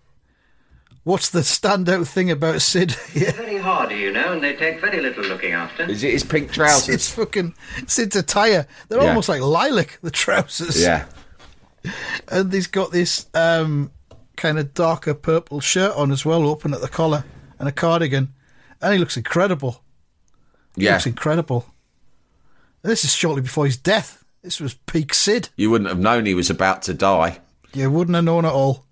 What's 1.04 1.30
the 1.30 1.40
standout 1.40 2.08
thing 2.08 2.32
about 2.32 2.62
Sid? 2.62 2.90
They're 3.14 3.30
very 3.30 3.58
hardy, 3.58 3.96
you 3.96 4.10
know, 4.10 4.32
and 4.32 4.42
they 4.42 4.54
take 4.54 4.80
very 4.80 5.00
little 5.00 5.22
looking 5.22 5.52
after. 5.52 5.84
Is 5.84 6.02
it 6.02 6.10
his 6.10 6.24
pink 6.24 6.48
Sid's 6.48 6.56
trousers? 6.56 7.10
fucking 7.10 7.54
Sid's 7.86 8.16
attire. 8.16 8.66
They're 8.88 9.00
Yeah. 9.00 9.08
almost 9.10 9.28
like 9.28 9.40
lilac. 9.40 10.00
The 10.02 10.10
trousers. 10.10 10.82
Yeah. 10.82 11.04
and 12.28 12.52
he's 12.52 12.66
got 12.66 12.90
this 12.90 13.26
um, 13.32 13.92
kind 14.40 14.58
of 14.58 14.72
darker 14.74 15.12
purple 15.14 15.60
shirt 15.60 15.94
on 15.96 16.10
as 16.10 16.24
well, 16.24 16.48
open 16.48 16.72
at 16.74 16.80
the 16.80 16.88
collar, 16.88 17.24
and 17.58 17.68
a 17.68 17.72
cardigan, 17.72 18.32
and 18.80 18.92
he 18.94 18.98
looks 18.98 19.16
incredible. 19.16 19.82
He 20.76 20.84
Yeah. 20.84 20.92
looks 20.94 21.06
incredible. 21.06 21.66
And 22.82 22.90
this 22.90 23.04
is 23.04 23.14
shortly 23.14 23.42
before 23.42 23.66
his 23.66 23.76
death. 23.76 24.24
This 24.42 24.58
was 24.60 24.74
peak 24.86 25.12
Sid. 25.12 25.50
You 25.56 25.70
wouldn't 25.70 25.90
have 25.90 25.98
known 25.98 26.24
he 26.24 26.34
was 26.34 26.48
about 26.48 26.80
to 26.82 26.94
die. 26.94 27.40
You 27.74 27.90
wouldn't 27.90 28.14
have 28.14 28.24
known 28.24 28.46
at 28.46 28.52
all. 28.52 28.86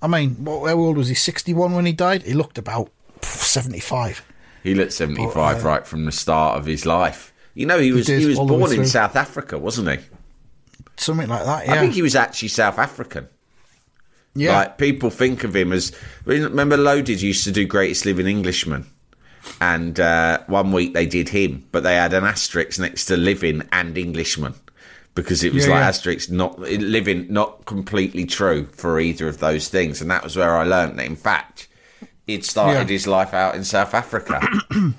I 0.00 0.06
mean, 0.06 0.44
what, 0.44 0.68
how 0.68 0.76
old 0.78 0.96
was 0.96 1.08
he? 1.08 1.14
Sixty-one 1.14 1.74
when 1.74 1.86
he 1.86 1.92
died. 1.92 2.22
He 2.22 2.34
looked 2.34 2.56
about 2.58 2.92
seventy-five. 3.22 4.22
He 4.62 4.74
looked 4.74 4.92
75 4.92 5.36
Oh, 5.36 5.60
uh, 5.60 5.62
right 5.62 5.86
from 5.86 6.04
the 6.06 6.12
start 6.12 6.58
of 6.58 6.66
his 6.66 6.84
life. 6.84 7.32
You 7.54 7.66
know, 7.66 7.78
he 7.78 7.92
was 7.92 8.06
did, 8.06 8.20
he 8.20 8.26
was 8.26 8.36
all 8.38 8.46
the 8.46 8.54
way 8.54 8.60
born 8.70 8.80
in. 8.80 8.86
South 8.86 9.14
Africa, 9.14 9.58
wasn't 9.58 9.88
he? 9.90 9.98
Something 10.96 11.28
like 11.28 11.44
that. 11.44 11.66
Yeah. 11.66 11.74
I 11.74 11.78
think 11.78 11.94
he 11.94 12.02
was 12.02 12.16
actually 12.16 12.48
South 12.48 12.78
African. 12.78 13.28
Yeah. 14.36 14.56
Like 14.56 14.78
people 14.78 15.10
think 15.10 15.42
of 15.44 15.56
him 15.56 15.72
as. 15.72 15.92
Remember, 16.24 16.76
Loaded 16.76 17.20
used 17.22 17.44
to 17.44 17.52
do 17.52 17.66
Greatest 17.66 18.04
Living 18.06 18.26
Englishman, 18.26 18.86
and 19.60 19.98
uh, 19.98 20.40
one 20.46 20.70
week 20.72 20.94
they 20.94 21.06
did 21.06 21.28
him, 21.30 21.64
but 21.72 21.82
they 21.82 21.94
had 21.96 22.12
an 22.12 22.24
asterisk 22.24 22.78
next 22.78 23.06
to 23.06 23.16
Living 23.16 23.62
and 23.72 23.96
Englishman 23.98 24.54
because 25.14 25.42
it 25.42 25.52
was 25.54 25.64
Yeah, 25.66 25.72
like 25.72 25.80
yeah. 25.80 25.88
asterisk 25.88 26.30
not 26.30 26.58
living 26.60 27.26
not 27.32 27.64
completely 27.64 28.26
true 28.26 28.66
for 28.72 29.00
either 29.00 29.26
of 29.28 29.38
those 29.38 29.68
things, 29.68 30.00
and 30.02 30.10
that 30.10 30.22
was 30.22 30.36
where 30.36 30.56
I 30.56 30.64
learned 30.64 30.98
that. 30.98 31.06
In 31.06 31.16
fact, 31.16 31.68
he'd 32.26 32.44
started 32.44 32.88
Yeah. 32.90 32.92
his 32.92 33.06
life 33.06 33.32
out 33.32 33.54
in 33.54 33.64
South 33.64 33.94
Africa. 33.94 34.40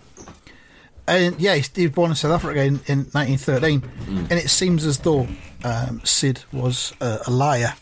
And 1.10 1.40
yeah, 1.40 1.56
he 1.56 1.84
was 1.88 1.92
born 1.96 2.10
in 2.12 2.16
South 2.18 2.34
Africa 2.34 2.60
in, 2.62 2.82
in 2.88 3.06
1913, 3.14 3.80
Mm. 3.82 4.18
and 4.30 4.34
it 4.34 4.50
seems 4.50 4.86
as 4.86 4.98
though 5.00 5.26
um, 5.64 6.02
Sid 6.04 6.44
was 6.52 6.94
uh, 7.00 7.20
a 7.26 7.32
liar. 7.32 7.76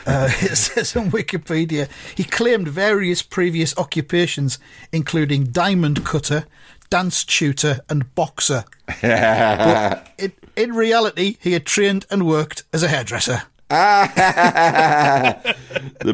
Uh, 0.06 0.28
it 0.40 0.56
says 0.56 0.94
on 0.96 1.10
Wikipedia 1.10 1.88
he 2.16 2.24
claimed 2.24 2.68
various 2.68 3.22
previous 3.22 3.76
occupations, 3.78 4.58
including 4.92 5.44
diamond 5.44 6.04
cutter, 6.04 6.46
dance 6.90 7.24
tutor, 7.24 7.80
and 7.88 8.14
boxer. 8.14 8.64
but 9.02 10.12
in, 10.18 10.32
in 10.56 10.72
reality, 10.74 11.36
he 11.40 11.52
had 11.52 11.66
trained 11.66 12.06
and 12.10 12.26
worked 12.26 12.62
as 12.72 12.82
a 12.82 12.88
hairdresser. 12.88 13.42
the 13.68 15.44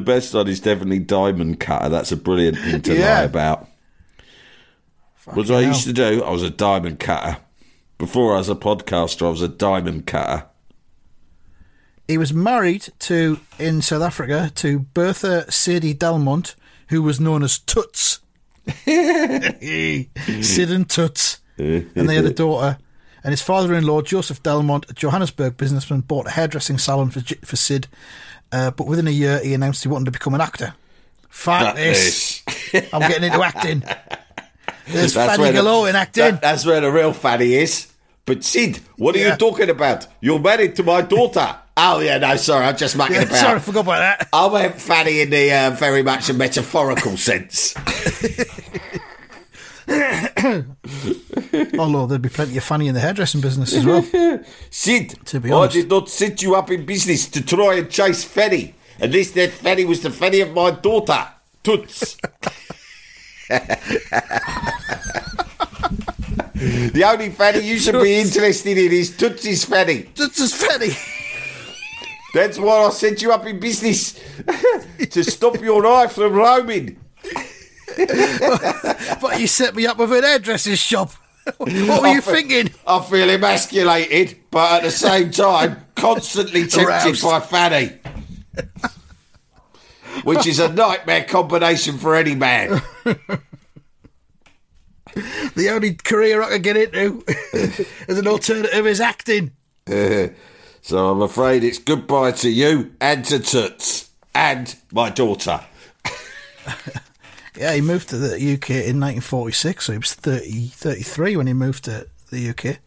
best 0.03 0.33
one 0.33 0.49
is 0.49 0.61
definitely 0.61 0.99
Diamond 1.01 1.61
Cutter. 1.61 1.91
That's 1.91 2.11
a 2.13 2.17
brilliant 2.17 2.57
thing 2.59 2.81
to 2.83 2.95
Yeah. 2.97 3.19
lie 3.19 3.23
about. 3.25 3.69
What 5.27 5.51
I 5.51 5.61
hell. 5.61 5.63
used 5.65 5.85
to 5.85 5.93
do, 5.93 6.23
I 6.25 6.31
was 6.31 6.43
a 6.43 6.49
diamond 6.51 6.99
cutter. 6.99 7.37
Before 7.99 8.35
I 8.35 8.39
was 8.39 8.49
a 8.49 8.55
podcaster, 8.55 9.27
I 9.27 9.31
was 9.31 9.43
a 9.43 9.49
diamond 9.49 10.07
cutter. 10.07 10.47
He 12.09 12.19
was 12.19 12.33
married 12.33 12.89
to 13.01 13.39
in 13.59 13.81
South 13.83 14.03
Africa 14.03 14.51
to 14.57 14.81
Bertha 14.81 15.51
Sadie 15.51 15.95
Delmont, 15.95 16.55
who 16.89 17.03
was 17.03 17.21
known 17.21 17.43
as 17.43 17.59
Toots. 17.59 18.21
Sid 18.87 20.71
and 20.71 20.89
Toots, 20.89 21.41
and 21.57 21.91
they 21.95 22.15
had 22.15 22.25
a 22.25 22.33
daughter. 22.33 22.79
And 23.25 23.31
his 23.33 23.43
father-in-law, 23.43 24.03
Joseph 24.03 24.43
Delmont, 24.43 24.91
a 24.91 24.95
Johannesburg 24.95 25.57
businessman, 25.57 26.01
bought 26.01 26.27
a 26.27 26.31
hairdressing 26.31 26.79
salon 26.79 27.11
for 27.11 27.21
for 27.45 27.57
Sid. 27.57 27.87
Uh, 28.51 28.71
but 28.73 28.87
within 28.87 29.07
a 29.07 29.13
year, 29.13 29.39
he 29.43 29.55
announced 29.55 29.83
he 29.83 29.89
wanted 29.89 30.07
to 30.07 30.11
become 30.11 30.35
an 30.35 30.41
actor. 30.41 30.75
Fuck 31.29 31.77
this! 31.77 32.43
I'm 32.93 33.01
getting 33.01 33.25
into 33.25 33.43
acting. 33.43 33.81
There's 34.89 35.15
That's 35.15 35.31
fatty 35.37 35.43
where 35.43 35.53
the- 35.53 35.85
in 35.89 35.97
acting. 35.97 36.23
that- 36.25 36.43
that's 36.43 36.67
where 36.67 36.81
the 36.81 36.91
real 36.91 37.13
Fanny 37.13 37.55
is. 37.55 37.87
But 38.27 38.45
Sid, 38.45 38.81
what 38.97 39.15
are 39.15 39.19
Yeah. 39.19 39.31
you 39.33 39.37
talking 39.37 39.71
about? 39.71 40.07
You're 40.21 40.39
married 40.41 40.77
to 40.77 40.83
my 40.83 41.03
daughter. 41.03 41.57
Oh 41.77 42.01
yeah, 42.01 42.19
no, 42.19 42.37
sorry, 42.37 42.67
I'm 42.67 42.77
just 42.77 42.97
mucking 42.97 43.17
Yeah, 43.21 43.23
about. 43.23 43.37
sorry, 43.37 43.57
I 43.57 43.61
forgot 43.61 43.81
about 43.81 43.99
that. 44.19 44.29
I 44.33 44.47
went 44.47 44.81
fatty 44.81 45.21
in 45.21 45.31
the 45.31 45.53
uh, 45.53 45.71
very 45.71 46.03
much 46.03 46.29
a 46.29 46.35
metaphorical 46.35 47.17
sense. 47.17 47.75
Although 51.79 52.07
there'd 52.07 52.23
be 52.23 52.29
plenty 52.29 52.57
of 52.57 52.65
funny 52.65 52.89
in 52.89 52.95
the 52.95 53.01
hairdressing 53.01 53.41
business 53.41 53.75
as 53.75 53.85
well. 53.85 54.03
Sid, 54.71 55.19
To 55.27 55.41
be 55.41 55.53
I 55.53 55.67
did 55.67 55.91
not 55.91 56.09
set 56.09 56.43
you 56.43 56.55
up 56.55 56.71
in 56.71 56.87
business 56.87 57.27
to 57.29 57.45
try 57.45 57.75
and 57.75 57.91
chase 57.91 58.25
Fanny. 58.25 58.75
And 59.01 59.13
this 59.13 59.33
that 59.33 59.51
Fanny 59.51 59.85
was 59.85 60.03
the 60.03 60.11
Fanny 60.11 60.41
of 60.41 60.53
my 60.53 60.71
daughter, 60.71 61.27
Toots. 61.63 62.17
the 63.49 63.83
only 67.05 67.31
Fanny 67.31 67.61
you 67.67 67.79
should 67.79 68.01
be 68.01 68.15
interested 68.21 68.79
in 68.79 68.93
is 68.93 69.17
Toots's 69.17 69.65
Fanny. 69.65 70.05
Toots 70.15 70.41
is 70.41 70.55
fatty. 70.55 70.93
That's 72.35 72.59
why 72.59 72.85
I 72.87 72.91
set 72.91 73.21
you 73.23 73.33
up 73.33 73.47
in 73.47 73.61
business 73.61 74.19
to 75.11 75.23
stop 75.23 75.61
your 75.61 75.87
eye 75.87 76.07
from 76.07 76.33
roaming. 76.33 76.99
But 79.21 79.39
you 79.39 79.47
set 79.47 79.75
me 79.77 79.87
up 79.87 79.99
with 79.99 80.13
an 80.13 80.23
hairdresser's 80.23 80.79
shop. 80.79 81.11
what 81.59 82.03
were 82.03 82.09
you 82.09 82.23
fe- 82.23 82.33
thinking? 82.43 82.75
I 82.87 83.01
feel 83.03 83.29
emasculated, 83.29 84.39
but 84.51 84.79
at 84.79 84.83
the 84.85 84.91
same 84.91 85.31
time, 85.31 85.85
constantly 85.95 86.67
tempted 86.67 86.89
Aroused. 86.89 87.23
by 87.23 87.41
Fanny. 87.41 87.93
Which 90.25 90.47
is 90.47 90.59
a 90.59 90.73
nightmare 90.73 91.25
combination 91.25 91.99
for 91.99 92.15
any 92.15 92.35
man. 92.35 92.81
The 95.55 95.69
only 95.71 95.95
career 95.95 96.43
I 96.43 96.49
could 96.51 96.63
get 96.63 96.77
into 96.79 97.25
as 98.09 98.19
an 98.19 98.27
alternative 98.27 98.87
is 98.87 99.01
acting. 99.01 99.53
Uh-huh. 99.87 100.29
So 100.83 101.11
I'm 101.11 101.23
afraid 101.23 101.65
it's 101.65 101.79
goodbye 101.79 102.33
to 102.33 102.51
you 102.51 102.93
and 103.01 103.25
to 103.27 103.39
Toots 103.39 104.11
and 104.35 104.75
my 104.93 105.11
daughter. 105.11 105.61
Yeah, 107.55 107.75
he 107.75 107.83
moved 107.83 108.09
to 108.09 108.17
the 108.17 108.35
UK 108.37 108.71
in 108.71 108.99
1946, 108.99 109.85
so 109.85 109.93
he 109.93 109.99
was 109.99 110.15
30, 110.15 110.69
33 110.69 111.37
when 111.37 111.47
he 111.47 111.53
moved 111.53 111.85
to 111.85 112.07
the 112.31 112.49
UK. 112.49 112.79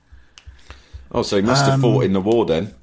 Oh, 1.11 1.21
so 1.21 1.35
he 1.35 1.43
must 1.43 1.65
have 1.65 1.75
Um, 1.75 1.81
fought 1.81 2.03
in 2.03 2.13
the 2.13 2.19
war 2.19 2.47
then. 2.47 2.73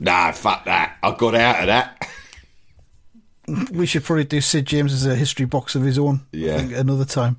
Nah, 0.00 0.32
fuck 0.32 0.64
that. 0.64 0.96
I 1.00 1.12
got 1.14 1.36
out 1.36 1.60
of 1.60 1.66
that. 1.68 2.08
We 3.72 3.86
should 3.86 4.02
probably 4.04 4.24
do 4.24 4.40
Sid 4.40 4.66
James 4.66 4.92
as 4.92 5.06
a 5.06 5.14
history 5.14 5.46
box 5.46 5.74
of 5.76 5.82
his 5.82 5.96
own. 5.98 6.20
Yeah. 6.32 6.58
Think 6.58 6.72
another 6.72 7.04
time 7.06 7.38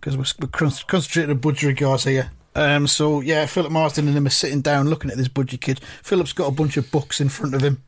because 0.00 0.16
we're, 0.16 0.24
we're 0.40 0.48
concentrating 0.48 1.30
on 1.30 1.38
budgerigars 1.40 2.08
here. 2.08 2.30
Um, 2.54 2.86
so 2.86 3.20
yeah, 3.20 3.46
Philip 3.46 3.72
Marsden 3.72 4.06
and 4.06 4.16
him 4.16 4.26
are 4.26 4.30
sitting 4.30 4.60
down 4.60 4.88
looking 4.88 5.10
at 5.10 5.16
this 5.16 5.28
budgie 5.28 5.60
kid. 5.60 5.80
Philip's 6.02 6.32
got 6.32 6.48
a 6.48 6.52
bunch 6.52 6.76
of 6.76 6.90
books 6.90 7.20
in 7.20 7.28
front 7.28 7.54
of 7.54 7.62
him. 7.62 7.82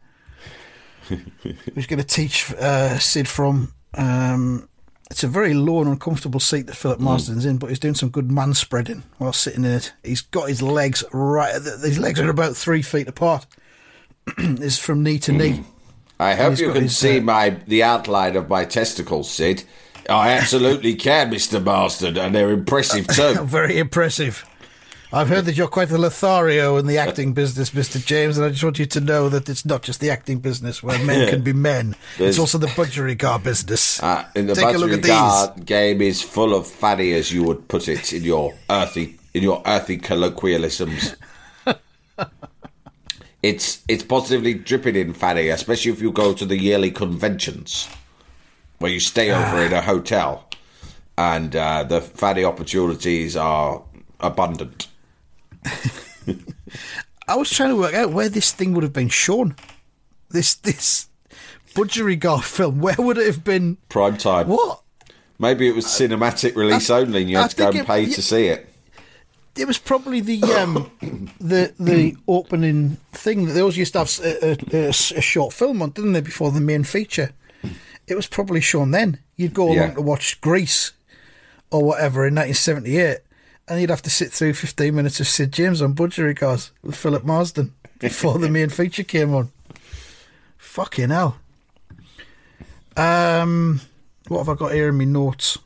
He's 1.75 1.87
going 1.87 2.01
to 2.01 2.05
teach 2.05 2.53
uh, 2.55 2.99
Sid 2.99 3.29
from. 3.29 3.73
Um, 3.95 4.69
it's 5.11 5.23
a 5.23 5.29
very 5.29 5.55
low 5.55 5.81
and 5.81 5.89
uncomfortable 5.89 6.41
seat 6.41 6.67
that 6.67 6.75
Philip 6.75 6.99
Marsden's 6.99 7.47
in, 7.47 7.59
but 7.59 7.69
he's 7.69 7.79
doing 7.79 7.95
some 7.95 8.09
good 8.09 8.31
man 8.31 8.55
spreading 8.55 9.05
while 9.19 9.33
sitting 9.33 9.65
in 9.65 9.71
it. 9.71 9.93
He's 10.03 10.21
got 10.21 10.49
his 10.49 10.63
legs 10.63 11.05
right. 11.13 11.55
His 11.55 12.01
legs 12.01 12.19
are 12.19 12.29
about 12.29 12.57
three 12.57 12.83
feet 12.83 13.07
apart. 13.07 13.47
it's 14.39 14.79
from 14.79 15.05
knee 15.05 15.21
to 15.21 15.33
knee. 15.33 15.63
I 16.19 16.35
hope 16.35 16.59
you 16.59 16.73
can 16.73 16.85
his, 16.85 16.97
see 16.97 17.19
uh, 17.19 17.23
my 17.23 17.51
the 17.69 17.85
outline 17.85 18.35
of 18.35 18.49
my 18.49 18.65
testicles, 18.65 19.31
Sid. 19.31 19.63
I 20.11 20.31
absolutely 20.33 20.95
can, 20.95 21.31
Mr. 21.31 21.63
Marsden, 21.63 22.17
and 22.19 22.35
they're 22.35 22.51
impressive 22.51 23.07
too. 23.07 23.35
Very 23.45 23.79
impressive. 23.79 24.45
I've 25.17 25.29
heard 25.31 25.47
that 25.47 25.57
you're 25.57 25.67
quite 25.69 25.89
the 25.89 25.97
Lothario 25.97 26.77
in 26.77 26.87
the 26.87 26.99
acting 26.99 27.33
business, 27.33 27.71
Mr. 27.71 28.05
James, 28.05 28.37
and 28.37 28.45
I 28.45 28.51
just 28.51 28.63
want 28.63 28.79
you 28.79 28.85
to 28.85 29.01
know 29.01 29.31
that 29.31 29.49
it's 29.49 29.65
not 29.65 29.83
just 29.83 29.99
the 30.01 30.11
acting 30.11 30.41
business 30.41 30.83
where 30.83 30.99
men 30.99 31.31
can 31.31 31.41
be 31.41 31.55
men. 31.55 31.97
There's- 32.19 32.35
it's 32.35 32.39
also 32.39 32.59
the 32.59 32.67
budgerigar 32.67 33.43
business. 33.43 33.99
Uh, 34.03 34.25
in 34.35 34.47
the 34.47 34.55
Take 34.55 34.75
a 34.75 34.79
look 34.79 34.93
at 34.93 35.03
these. 35.03 35.65
Game 35.65 36.03
is 36.03 36.21
full 36.21 36.55
of 36.55 36.67
fatty, 36.67 37.15
as 37.15 37.33
you 37.33 37.43
would 37.45 37.67
put 37.67 37.89
it 37.89 38.13
in 38.13 38.25
your 38.25 38.55
earthy 38.69 39.19
in 39.33 39.43
your 39.43 39.63
earthy 39.65 39.97
colloquialisms. 39.97 41.17
it's 43.43 43.83
it's 43.89 44.03
positively 44.05 44.53
dripping 44.55 44.97
in 44.97 45.15
fatty, 45.15 45.49
especially 45.49 45.93
if 45.93 46.01
you 46.03 46.13
go 46.13 46.35
to 46.35 46.45
the 46.45 46.59
yearly 46.59 46.91
conventions 46.91 47.89
where 48.79 48.93
you 48.93 49.01
stay 49.01 49.31
over 49.33 49.63
in 49.65 49.73
a 49.73 49.81
hotel, 49.81 50.47
and 51.17 51.57
uh, 51.57 51.83
the 51.85 52.01
fatty 52.03 52.45
opportunities 52.45 53.35
are 53.35 53.83
abundant. 54.21 54.89
I 57.29 57.35
was 57.37 57.51
trying 57.51 57.71
to 57.71 57.77
work 57.77 57.95
out 57.95 58.13
where 58.13 58.29
this 58.29 58.53
thing 58.53 58.73
would 58.75 58.83
have 58.85 58.93
been 58.93 59.09
shown. 59.09 59.57
This 60.31 60.55
this 60.55 61.09
budgerigar 61.75 62.43
film, 62.43 62.81
where 62.81 62.95
would 62.99 63.19
it 63.19 63.27
have 63.27 63.45
been? 63.45 63.79
Prime 63.89 64.17
time. 64.17 64.49
What? 64.49 64.83
Maybe 65.39 65.69
it 65.69 65.75
was 65.75 65.85
cinematic 65.87 66.57
release 66.57 66.89
only, 66.89 67.23
and 67.23 67.31
you 67.31 67.39
I 67.39 67.43
had 67.43 67.51
to 67.53 67.57
go 67.57 67.69
and 67.71 67.87
pay 67.87 68.05
it- 68.05 68.15
to 68.15 68.23
see 68.23 68.47
it. 68.47 68.69
It 69.57 69.67
was 69.67 69.79
probably 69.79 70.21
the 70.21 70.43
um, 70.55 70.91
the 71.41 71.73
the 71.81 72.17
opening 72.29 72.99
thing. 73.13 73.47
They 73.47 73.61
always 73.61 73.77
used 73.79 73.95
to 73.95 74.01
have 74.01 74.21
a, 74.23 74.51
a, 74.53 74.87
a- 74.87 74.89
a 74.89 74.93
short 74.93 75.53
film 75.53 75.81
on, 75.83 75.91
didn't 75.91 76.13
they, 76.13 76.21
before 76.21 76.51
the 76.53 76.61
main 76.61 76.85
feature? 76.85 77.33
It 78.07 78.15
was 78.15 78.27
probably 78.27 78.61
shown 78.61 78.91
then. 78.93 79.19
You'd 79.37 79.55
go 79.55 79.73
Yeah. 79.73 79.87
along 79.87 79.95
to 79.97 80.03
watch 80.03 80.41
Grease 80.41 80.93
or 81.71 81.83
whatever 81.83 82.27
in 82.27 82.35
1978, 82.37 83.19
and 83.69 83.81
you'd 83.81 83.91
have 83.91 84.03
to 84.03 84.11
sit 84.11 84.33
through 84.33 84.55
15 84.55 84.95
minutes 84.95 85.21
of 85.21 85.27
Sid 85.27 85.53
James 85.53 85.83
on 85.83 85.95
Budgerigars 85.95 86.71
with 86.83 86.97
Philip 86.97 87.25
Marsden 87.25 87.73
before 87.99 88.39
the 88.39 88.49
main 88.49 88.69
feature 88.71 89.03
came 89.03 89.35
on. 89.35 89.51
Fucking 90.57 91.11
hell. 91.11 91.39
Um, 92.97 93.81
what 94.29 94.39
have 94.39 94.49
I 94.49 94.55
got 94.55 94.73
here 94.73 94.89
in 94.89 94.99
my 94.99 95.05
notes? 95.05 95.59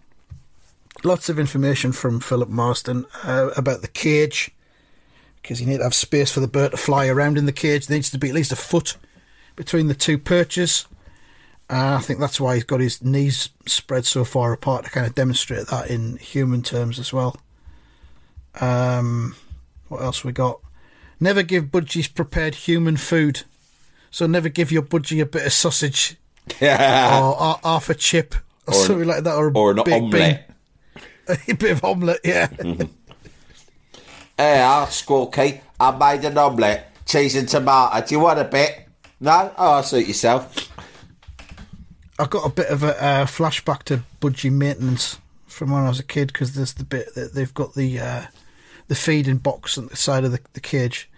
Lots 1.05 1.29
of 1.29 1.39
information 1.39 1.93
from 1.93 2.21
Philip 2.21 2.49
Marsden 2.49 3.07
uh, 3.25 3.51
about 3.57 3.83
the 3.83 3.89
cage, 3.89 4.51
because 5.43 5.61
you 5.61 5.67
need 5.67 5.79
to 5.79 5.85
have 5.85 5.95
space 5.95 6.31
for 6.31 6.41
the 6.41 6.49
bird 6.49 6.73
to 6.73 6.77
fly 6.77 7.07
around 7.07 7.39
in 7.39 7.47
the 7.47 7.53
cage. 7.53 7.87
There 7.87 7.97
needs 7.97 8.11
to 8.11 8.19
be 8.19 8.29
at 8.29 8.35
least 8.35 8.53
a 8.53 8.57
foot 8.57 8.97
between 9.57 9.89
the 9.89 9.95
two 9.95 10.19
perches. 10.19 10.87
Uh, 11.71 11.97
I 11.99 12.03
think 12.03 12.19
that's 12.19 12.41
why 12.41 12.55
he's 12.57 12.65
got 12.65 12.81
his 12.81 13.03
knees 13.03 13.51
spread 13.67 14.05
so 14.05 14.25
far 14.25 14.53
apart 14.53 14.85
to 14.85 14.91
kind 14.91 15.07
of 15.07 15.15
demonstrate 15.15 15.69
that 15.69 15.89
in 15.89 16.17
human 16.17 16.63
terms 16.63 16.99
as 16.99 17.13
well. 17.13 17.37
Um, 18.61 19.35
what 19.89 20.03
else 20.03 20.25
we 20.25 20.33
got? 20.33 20.61
Never 21.21 21.43
give 21.43 21.65
budgies 21.67 22.13
prepared 22.13 22.55
human 22.55 22.97
food. 22.97 23.43
So 24.11 24.27
never 24.27 24.49
give 24.49 24.73
your 24.73 24.83
budgie 24.83 25.21
a 25.23 25.27
bit 25.27 25.47
of 25.47 25.53
sausage 25.53 26.17
or, 26.61 26.69
or 26.71 27.61
half 27.63 27.89
a 27.91 27.95
chip 27.95 28.35
or, 28.67 28.75
Or 28.75 28.81
an- 28.81 28.87
something 28.87 29.07
like 29.09 29.23
that, 29.25 29.35
or, 29.37 29.49
a 29.49 29.53
or 29.53 29.71
an 29.73 29.83
bean. 29.85 30.05
omelette. 30.05 30.51
a 31.49 31.53
bit 31.55 31.71
of 31.73 31.85
omelette, 31.85 32.21
yeah. 32.25 32.49
Hey, 34.37 34.61
I'll 34.61 34.87
Squawky. 34.87 35.61
I 35.79 35.91
made 35.97 36.25
an 36.25 36.37
omelette, 36.39 37.05
cheese 37.07 37.37
and 37.37 37.49
tomato. 37.49 38.05
Do 38.07 38.15
you 38.15 38.21
want 38.21 38.39
a 38.41 38.45
bit? 38.45 38.89
No? 39.21 39.53
Oh, 39.57 39.73
I'll 39.73 39.83
suit 39.83 40.07
yourself. 40.09 40.69
I 42.19 42.27
got 42.27 42.45
a 42.47 42.51
bit 42.51 42.67
of 42.69 42.83
a 42.83 43.03
uh, 43.03 43.25
flashback 43.27 43.83
to 43.85 44.03
budgie 44.21 44.53
maintenance 44.53 45.19
from 45.47 45.71
when 45.71 45.83
I 45.85 45.89
was 45.89 46.01
a 46.01 46.05
kid 46.05 46.29
because 46.33 46.55
there's 46.55 46.75
the 46.75 46.85
bit 46.85 47.15
that 47.15 47.35
they've 47.35 47.53
got 47.55 47.75
the 47.75 47.99
uh, 47.99 48.23
the 48.91 48.97
feeding 48.97 49.37
box 49.37 49.79
on 49.79 49.87
the 49.87 49.95
side 49.95 50.25
of 50.25 50.33
the, 50.33 50.41
the 50.55 50.61
cage, 50.61 51.09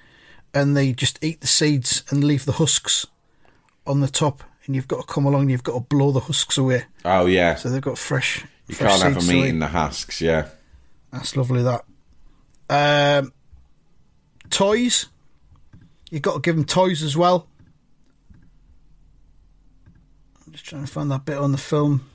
and 0.53 0.77
they 0.77 0.93
just 0.93 1.19
eat 1.25 1.41
the 1.41 1.47
seeds 1.47 2.05
and 2.11 2.23
leave 2.23 2.45
the 2.45 2.53
husks 2.53 3.07
on 3.87 4.01
the 4.01 4.09
top, 4.09 4.45
and 4.67 4.77
you've 4.77 4.87
got 4.87 5.01
to 5.01 5.11
come 5.11 5.25
along 5.25 5.41
and 5.41 5.51
you've 5.51 5.63
got 5.63 5.73
to 5.73 5.81
blow 5.81 6.13
the 6.13 6.21
husks 6.21 6.59
away. 6.59 6.85
Oh, 7.07 7.25
yeah. 7.25 7.55
So 7.55 7.71
they've 7.71 7.81
got 7.81 7.97
fresh. 7.97 8.45
You 8.69 8.75
fresh 8.75 9.01
can't 9.01 9.15
have 9.15 9.27
them 9.27 9.37
eating 9.37 9.57
eat. 9.57 9.61
the 9.61 9.69
husks, 9.69 10.21
yeah. 10.21 10.49
That's 11.15 11.35
lovely. 11.35 11.63
That 11.63 11.83
um, 12.69 13.33
toys. 14.51 15.07
You've 16.11 16.21
got 16.21 16.35
to 16.35 16.41
give 16.41 16.57
them 16.57 16.67
toys 16.67 17.03
as 17.03 17.17
well. 17.17 17.49
I'm 20.45 20.53
just 20.53 20.67
trying 20.67 20.85
to 20.85 20.93
find 20.93 21.11
that 21.11 21.25
bit 21.25 21.39
on 21.39 21.53
the 21.53 21.59
film. 21.59 22.07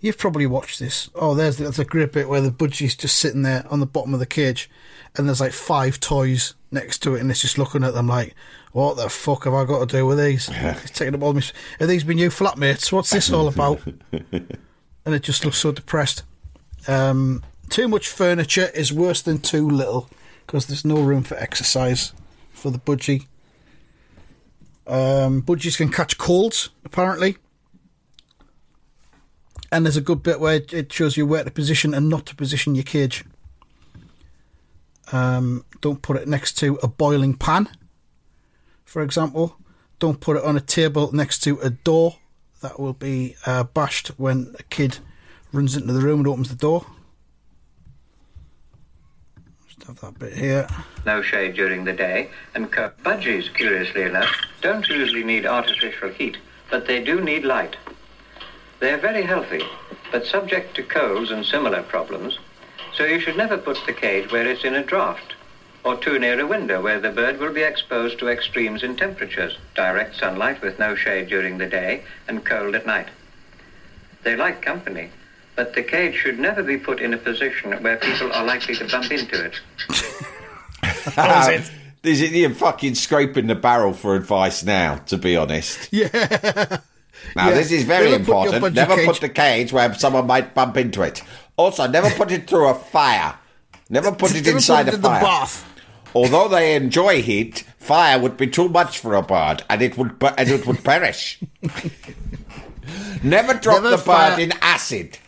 You've 0.00 0.18
probably 0.18 0.46
watched 0.46 0.78
this. 0.78 1.10
Oh, 1.14 1.34
there's 1.34 1.56
there's 1.56 1.78
a 1.78 1.84
great 1.84 2.12
bit 2.12 2.28
where 2.28 2.40
the 2.40 2.50
budgie's 2.50 2.94
just 2.94 3.18
sitting 3.18 3.42
there 3.42 3.64
on 3.68 3.80
the 3.80 3.86
bottom 3.86 4.14
of 4.14 4.20
the 4.20 4.26
cage, 4.26 4.70
and 5.16 5.26
there's 5.26 5.40
like 5.40 5.52
five 5.52 5.98
toys 5.98 6.54
next 6.70 6.98
to 6.98 7.16
it, 7.16 7.20
and 7.20 7.30
it's 7.30 7.40
just 7.40 7.58
looking 7.58 7.82
at 7.82 7.94
them 7.94 8.06
like, 8.06 8.34
"What 8.72 8.96
the 8.96 9.08
fuck 9.08 9.44
have 9.44 9.54
I 9.54 9.64
got 9.64 9.88
to 9.88 9.96
do 9.96 10.06
with 10.06 10.18
these?" 10.18 10.48
It's 10.52 10.90
taking 10.90 11.14
up 11.14 11.22
all 11.22 11.32
my. 11.32 11.42
Are 11.80 11.86
these 11.86 12.04
my 12.04 12.14
new 12.14 12.30
flatmates? 12.30 12.92
What's 12.92 13.10
this 13.10 13.32
all 13.32 13.48
about? 13.48 13.80
and 14.12 15.14
it 15.14 15.22
just 15.22 15.44
looks 15.44 15.58
so 15.58 15.72
depressed. 15.72 16.22
Um, 16.86 17.42
too 17.68 17.88
much 17.88 18.08
furniture 18.08 18.70
is 18.74 18.92
worse 18.92 19.20
than 19.20 19.38
too 19.38 19.68
little 19.68 20.08
because 20.46 20.66
there's 20.66 20.84
no 20.84 21.02
room 21.02 21.24
for 21.24 21.36
exercise 21.36 22.12
for 22.52 22.70
the 22.70 22.78
budgie. 22.78 23.26
Um, 24.86 25.42
budgies 25.42 25.76
can 25.76 25.90
catch 25.90 26.16
colds, 26.16 26.70
apparently. 26.84 27.36
And 29.70 29.84
there's 29.84 29.96
a 29.96 30.02
good 30.02 30.22
bit 30.22 30.40
where 30.40 30.62
it 30.72 30.92
shows 30.92 31.16
you 31.16 31.26
where 31.26 31.44
to 31.44 31.50
position 31.50 31.92
and 31.92 32.08
not 32.08 32.26
to 32.26 32.34
position 32.34 32.74
your 32.74 32.84
cage. 32.84 33.24
Um, 35.12 35.64
don't 35.80 36.02
put 36.02 36.16
it 36.16 36.28
next 36.28 36.54
to 36.58 36.78
a 36.82 36.88
boiling 36.88 37.34
pan, 37.34 37.68
for 38.84 39.02
example. 39.02 39.56
Don't 39.98 40.20
put 40.20 40.36
it 40.36 40.44
on 40.44 40.56
a 40.56 40.60
table 40.60 41.10
next 41.12 41.40
to 41.40 41.58
a 41.60 41.70
door. 41.70 42.16
That 42.60 42.78
will 42.78 42.92
be 42.92 43.36
uh, 43.46 43.64
bashed 43.64 44.08
when 44.18 44.54
a 44.58 44.62
kid 44.64 44.98
runs 45.52 45.76
into 45.76 45.92
the 45.92 46.00
room 46.00 46.20
and 46.20 46.28
opens 46.28 46.50
the 46.50 46.56
door. 46.56 46.86
Just 49.66 49.84
have 49.84 50.00
that 50.00 50.18
bit 50.18 50.34
here. 50.34 50.66
no 51.06 51.22
shade 51.22 51.54
during 51.54 51.84
the 51.84 51.92
day, 51.92 52.30
and 52.54 52.70
budgies, 52.70 53.52
curiously 53.54 54.02
enough, 54.02 54.34
don't 54.60 54.88
usually 54.88 55.24
need 55.24 55.46
artificial 55.46 56.10
heat, 56.10 56.36
but 56.70 56.86
they 56.86 57.02
do 57.02 57.20
need 57.20 57.44
light. 57.44 57.76
They 58.80 58.92
are 58.92 58.98
very 58.98 59.22
healthy, 59.22 59.62
but 60.12 60.26
subject 60.26 60.76
to 60.76 60.82
colds 60.82 61.30
and 61.30 61.44
similar 61.44 61.82
problems, 61.82 62.38
so 62.94 63.04
you 63.04 63.20
should 63.20 63.36
never 63.36 63.58
put 63.58 63.78
the 63.86 63.92
cage 63.92 64.30
where 64.30 64.46
it's 64.46 64.64
in 64.64 64.74
a 64.74 64.82
draught, 64.82 65.34
or 65.84 65.96
too 65.96 66.18
near 66.18 66.38
a 66.40 66.46
window 66.46 66.80
where 66.80 67.00
the 67.00 67.10
bird 67.10 67.38
will 67.38 67.52
be 67.52 67.62
exposed 67.62 68.18
to 68.18 68.28
extremes 68.28 68.82
in 68.82 68.96
temperatures, 68.96 69.58
direct 69.74 70.16
sunlight 70.16 70.62
with 70.62 70.78
no 70.78 70.94
shade 70.94 71.28
during 71.28 71.58
the 71.58 71.66
day, 71.66 72.04
and 72.28 72.44
cold 72.44 72.74
at 72.74 72.86
night. 72.86 73.08
They 74.22 74.36
like 74.36 74.62
company, 74.62 75.10
but 75.56 75.74
the 75.74 75.82
cage 75.82 76.14
should 76.14 76.38
never 76.38 76.62
be 76.62 76.76
put 76.76 77.00
in 77.00 77.14
a 77.14 77.18
position 77.18 77.72
where 77.82 77.96
people 77.96 78.32
are 78.32 78.44
likely 78.44 78.76
to 78.76 78.86
bump 78.86 79.10
into 79.10 79.44
it. 79.44 79.60
What 81.14 81.54
is 81.54 81.70
it? 81.70 81.72
Is 82.04 82.22
it 82.22 82.30
you're 82.32 82.50
fucking 82.50 82.94
scraping 82.94 83.48
the 83.48 83.54
barrel 83.54 83.92
for 83.92 84.14
advice 84.14 84.62
now, 84.62 84.96
to 85.06 85.16
be 85.16 85.36
honest? 85.36 85.88
Yeah. 85.92 86.78
Now, 87.36 87.48
Yeah. 87.48 87.54
this 87.54 87.70
is 87.72 87.84
very 87.84 88.10
Never 88.10 88.16
important. 88.20 88.64
budgie 88.64 88.74
Never 88.74 89.04
put 89.04 89.20
the 89.20 89.28
cage 89.28 89.72
where 89.72 89.92
someone 89.94 90.26
might 90.26 90.54
bump 90.54 90.76
into 90.76 91.02
it. 91.02 91.22
Also, 91.56 91.86
never 91.86 92.10
put 92.10 92.30
it 92.32 92.48
through 92.48 92.68
a 92.68 92.74
fire. 92.74 93.34
Never 93.90 94.12
put 94.12 94.34
it 94.34 94.46
inside 94.54 94.84
put 94.86 94.94
it 94.94 94.94
a 94.94 94.96
in 94.96 95.02
the 95.02 95.08
bath. 95.08 95.64
Although 96.14 96.48
they 96.48 96.74
enjoy 96.74 97.20
heat, 97.22 97.64
fire 97.78 98.18
would 98.18 98.36
be 98.36 98.46
too 98.46 98.68
much 98.68 98.98
for 98.98 99.14
a 99.14 99.22
bird, 99.22 99.62
and 99.68 99.82
it 99.82 99.96
would 99.98 100.18
bu- 100.18 100.34
and 100.38 100.48
it 100.48 100.66
would 100.66 100.82
perish. 100.82 101.38
never 103.22 103.54
drop 103.54 103.82
Never 103.82 103.90
the 103.90 103.96
bird 103.96 104.04
fire- 104.04 104.40
in 104.40 104.52
acid. 104.62 105.18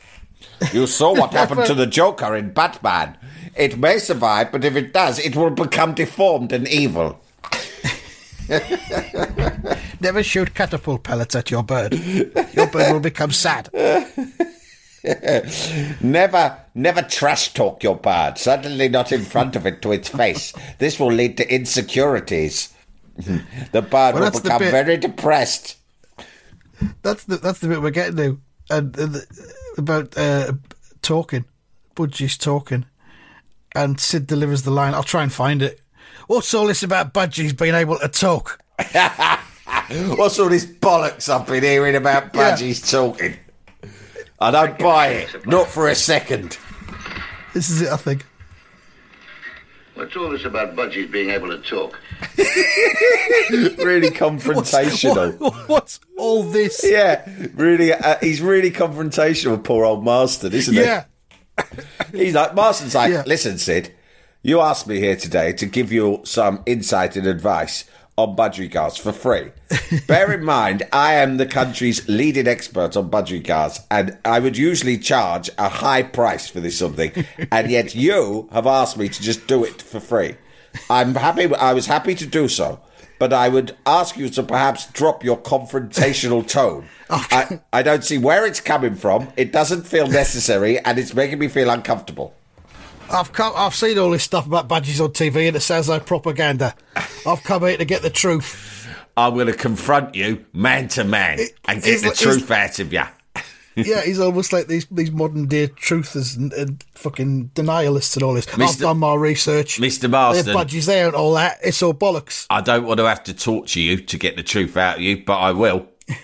You 0.72 0.87
saw 0.87 1.14
what 1.14 1.33
happened 1.40 1.66
to 1.66 1.74
the 1.74 1.87
Joker 1.87 2.35
in 2.37 2.53
Batman. 2.53 3.16
It 3.57 3.79
may 3.79 3.98
survive, 3.98 4.53
but 4.53 4.64
if 4.64 4.76
it 4.76 4.92
does, 4.92 5.18
it 5.18 5.35
will 5.37 5.50
become 5.50 5.94
deformed 5.94 6.53
and 6.53 6.68
evil. 6.68 7.20
Never 10.00 10.22
shoot 10.22 10.54
catapult 10.54 11.04
pellets 11.04 11.34
at 11.34 11.50
your 11.50 11.62
bird. 11.62 11.94
Your 11.94 12.66
bird 12.66 12.92
will 12.92 13.00
become 13.00 13.30
sad. 13.30 13.68
Never, 16.02 16.58
never 16.74 17.02
trash 17.02 17.54
talk 17.54 17.82
your 17.82 17.96
bird. 17.96 18.36
Certainly 18.36 18.90
not 18.90 19.12
in 19.12 19.22
front 19.22 19.56
of 19.56 19.66
it 19.66 19.80
to 19.82 19.92
its 19.92 20.10
face. 20.10 20.52
This 20.78 21.00
will 21.00 21.12
lead 21.12 21.38
to 21.38 21.54
insecurities. 21.54 22.74
the 23.16 23.82
bird 23.82 24.14
Well, 24.14 24.30
will 24.30 24.40
become 24.40 24.60
very 24.60 24.98
depressed. 24.98 25.78
That's 27.02 27.24
the 27.24 27.36
that's 27.36 27.60
the 27.60 27.68
bit 27.68 27.82
we're 27.82 27.90
getting 27.90 28.16
to, 28.16 28.40
and 28.70 28.92
the, 28.92 29.26
about 29.76 30.16
uh, 30.16 30.52
talking. 31.02 31.44
Budgie's 31.94 32.38
talking, 32.38 32.86
and 33.74 34.00
Sid 34.00 34.26
delivers 34.26 34.62
the 34.62 34.70
line. 34.70 34.94
I'll 34.94 35.02
try 35.02 35.22
and 35.22 35.32
find 35.32 35.62
it. 35.62 35.80
What's 36.30 36.54
all 36.54 36.68
this 36.68 36.84
about 36.84 37.12
budgies 37.12 37.58
being 37.58 37.74
able 37.74 37.98
to 37.98 38.06
talk? 38.06 38.62
What's 40.16 40.38
all 40.38 40.48
this 40.48 40.64
bollocks 40.64 41.28
I've 41.28 41.44
been 41.44 41.64
hearing 41.64 41.96
about 41.96 42.32
Yeah. 42.32 42.52
budgies 42.52 42.88
talking? 42.88 43.34
I 44.38 44.52
don't 44.52 44.78
buy 44.78 45.08
it. 45.08 45.44
Not 45.48 45.66
for 45.66 45.88
a 45.88 45.94
second. 45.96 46.56
This 47.52 47.68
is 47.68 47.82
it, 47.82 47.88
I 47.88 47.96
think. 47.96 48.24
What's 49.96 50.14
all 50.16 50.30
this 50.30 50.44
about 50.44 50.76
budgies 50.76 51.11
being 51.11 51.30
able 51.30 51.48
to 51.48 51.59
talk? 51.68 51.98
really 52.38 54.11
confrontational. 54.12 55.36
What- 55.40 55.68
what's 55.68 55.98
all 56.16 56.44
this? 56.44 56.84
Yeah, 56.88 57.28
really. 57.55 57.92
Uh, 57.92 58.18
he's 58.20 58.40
really 58.40 58.70
confrontational, 58.70 59.50
with 59.57 59.64
poor 59.64 59.84
old 59.84 60.05
Marsden, 60.05 60.52
isn't 60.52 60.74
he? 60.74 60.80
Yeah. 60.80 61.07
He's 62.12 62.34
like, 62.34 62.55
Marsden's 62.55 62.94
like, 62.94 63.11
Yeah. 63.11 63.24
listen, 63.26 63.59
Sid, 63.59 63.92
you 64.43 64.61
asked 64.61 64.86
me 64.86 64.99
here 64.99 65.16
today 65.16 65.53
to 65.53 65.66
give 65.66 65.93
you 65.93 66.20
some 66.24 66.62
insight 66.66 67.16
and 67.16 67.26
advice 67.26 67.84
on 68.16 68.36
budgerigars 68.36 68.99
for 68.99 69.12
free. 69.12 69.51
Bear 70.07 70.32
in 70.32 70.45
mind, 70.45 70.82
I 70.93 71.14
am 71.14 71.36
the 71.36 71.47
country's 71.47 72.09
leading 72.09 72.47
expert 72.47 72.97
on 72.97 73.11
budgerigars, 73.11 73.84
and 73.91 74.18
I 74.24 74.38
would 74.41 74.57
usually 74.57 74.99
charge 74.99 75.51
a 75.59 75.68
high 75.68 76.03
price 76.03 76.49
for 76.49 76.61
this 76.61 76.78
something, 76.78 77.12
and 77.53 77.70
yet 77.70 77.95
you 77.95 78.49
have 78.53 78.66
asked 78.66 78.97
me 78.97 79.09
to 79.09 79.22
just 79.22 79.47
do 79.47 79.64
it 79.64 79.82
for 79.82 80.01
free. 80.01 80.36
I'm 80.88 81.14
happy. 81.14 81.53
I 81.55 81.72
was 81.72 81.86
happy 81.86 82.14
to 82.14 82.26
do 82.26 82.49
so. 82.49 82.80
but 83.18 83.34
I 83.34 83.51
would 83.51 83.76
ask 83.84 84.16
you 84.16 84.30
to 84.30 84.43
perhaps 84.43 84.86
drop 84.93 85.22
your 85.22 85.36
confrontational 85.36 86.47
tone. 86.59 86.86
I, 87.11 87.61
I 87.70 87.82
don't 87.82 88.03
see 88.03 88.16
where 88.16 88.47
it's 88.47 88.61
coming 88.61 88.95
from. 88.95 89.28
It 89.36 89.53
doesn't 89.53 89.86
feel 89.86 90.07
necessary, 90.09 90.78
and 90.78 90.99
it's 90.99 91.12
making 91.12 91.38
me 91.38 91.49
feel 91.49 91.68
uncomfortable. 91.68 92.34
I've 93.11 93.32
come, 93.32 93.52
I've 93.56 93.74
seen 93.74 93.98
all 93.98 94.11
this 94.11 94.22
stuff 94.24 94.46
about 94.46 94.68
badges 94.68 95.00
on 95.00 95.11
TV, 95.11 95.48
and 95.48 95.56
it 95.56 95.61
sounds 95.61 95.88
like 95.88 96.06
propaganda. 96.06 96.74
I've 97.26 97.42
come 97.42 97.62
here 97.62 97.76
to 97.76 97.84
get 97.84 98.02
the 98.02 98.11
truth. 98.11 98.86
I'm 99.16 99.34
going 99.34 99.48
to 99.48 99.52
confront 99.52 100.14
you 100.14 100.44
man 100.52 100.88
to 100.88 101.04
man 101.04 101.40
and 101.66 101.82
get 101.82 102.00
the 102.00 102.08
like- 102.08 102.16
truth 102.16 102.50
out 102.50 102.78
of 102.78 102.92
you. 102.92 103.02
yeah, 103.76 104.02
he's 104.02 104.18
almost 104.18 104.52
like 104.52 104.66
these 104.66 104.86
these 104.90 105.12
modern 105.12 105.46
day 105.46 105.68
truthers 105.68 106.36
and, 106.36 106.52
and 106.54 106.84
fucking 106.94 107.50
denialists 107.54 108.16
and 108.16 108.22
all 108.24 108.34
this. 108.34 108.46
I've 108.58 108.76
done 108.78 108.98
my 108.98 109.14
research. 109.14 109.78
Mr. 109.78 110.00
Their 110.00 110.11
Marsden. 110.11 110.54
badges 110.54 110.86
there 110.86 111.06
and 111.06 111.14
all 111.14 111.34
that. 111.34 111.58
It's 111.62 111.80
all 111.82 111.94
bollocks. 111.94 112.46
I 112.50 112.61
don't 112.62 112.84
want 112.84 112.98
to 112.98 113.06
have 113.06 113.22
to 113.24 113.34
torture 113.34 113.78
you 113.80 113.98
to 113.98 114.18
get 114.18 114.36
the 114.36 114.42
truth 114.42 114.76
out 114.76 114.96
of 114.96 115.02
you, 115.02 115.24
but 115.24 115.38
I 115.38 115.52
will. 115.52 115.86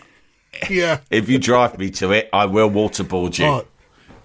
Yeah. 0.71 1.01
If 1.11 1.29
you 1.29 1.39
drive 1.39 1.79
me 1.79 1.91
to 1.91 2.13
it, 2.13 2.31
I 2.33 2.47
will 2.47 2.71
waterboard 2.71 3.39
you. 3.39 3.67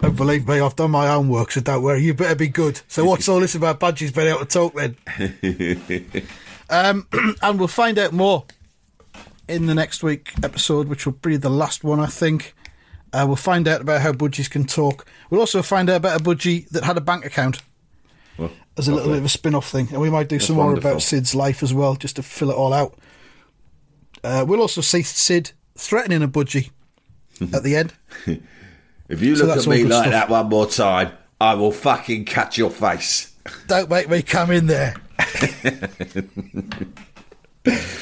Don't 0.02 0.16
believe 0.16 0.48
me, 0.48 0.60
I've 0.60 0.76
done 0.76 0.92
my 0.92 1.08
own 1.10 1.30
work, 1.30 1.52
so 1.52 1.62
don't 1.62 1.84
worry. 1.84 2.02
You 2.04 2.14
better 2.14 2.36
be 2.36 2.48
good. 2.48 2.82
So 2.88 3.06
what's 3.10 3.30
all 3.30 3.40
this 3.40 3.56
about 3.56 3.80
badges 3.80 4.12
being 4.12 4.28
able 4.28 4.40
to 4.40 4.46
talk 4.46 4.74
then? 4.76 4.98
Um, 6.74 7.06
and 7.42 7.60
we'll 7.60 7.68
find 7.68 8.00
out 8.00 8.14
more 8.14 8.46
in 9.50 9.66
the 9.66 9.76
next 9.76 10.04
week 10.04 10.32
episode, 10.42 10.88
which 10.88 11.06
will 11.06 11.12
be 11.22 11.36
the 11.36 11.50
last 11.50 11.84
one, 11.84 12.00
I 12.00 12.06
think. 12.06 12.56
Uh, 13.12 13.26
we'll 13.28 13.36
find 13.36 13.68
out 13.68 13.82
about 13.82 14.00
how 14.00 14.14
budgies 14.14 14.50
can 14.50 14.64
talk. 14.64 15.06
We'll 15.30 15.42
also 15.42 15.62
find 15.62 15.90
out 15.90 15.98
about 15.98 16.22
a 16.22 16.24
budgie 16.24 16.70
that 16.70 16.86
had 16.86 16.96
a 16.98 17.02
bank 17.02 17.26
account 17.26 17.62
Well, 18.38 18.52
as 18.78 18.88
a 18.88 18.96
little 18.96 19.10
bit 19.10 19.18
of 19.18 19.26
a 19.26 19.30
spin 19.30 19.54
off 19.54 19.70
thing. 19.70 19.90
And 19.92 20.00
we 20.00 20.10
might 20.10 20.30
do 20.30 20.38
That's 20.38 20.48
some 20.48 20.56
more 20.56 20.68
wonderful. 20.68 20.92
about 20.92 21.02
Sid's 21.02 21.36
life 21.36 21.62
as 21.62 21.74
well, 21.74 21.96
just 21.96 22.16
to 22.16 22.24
fill 22.24 22.52
it 22.52 22.56
all 22.56 22.72
out. 22.72 22.98
Uh, 24.24 24.46
we'll 24.48 24.62
also 24.62 24.80
see 24.80 25.02
Sid 25.02 25.52
threatening 25.78 26.24
a 26.24 26.28
budgie 26.30 26.70
at 27.54 27.64
the 27.64 27.76
end. 27.76 27.94
If 29.12 29.22
you 29.22 29.36
So 29.36 29.46
look 29.46 29.58
at 29.58 29.68
me 29.68 29.84
like 29.84 30.08
stuff. 30.08 30.12
that 30.12 30.30
one 30.30 30.48
more 30.48 30.66
time, 30.68 31.12
I 31.40 31.56
will 31.56 31.74
fucking 31.74 32.26
cut 32.26 32.58
your 32.58 32.70
face. 32.72 33.36
Don't 33.68 33.90
make 33.90 34.10
me 34.10 34.22
come 34.22 34.52
in 34.52 34.68
there. 34.68 34.96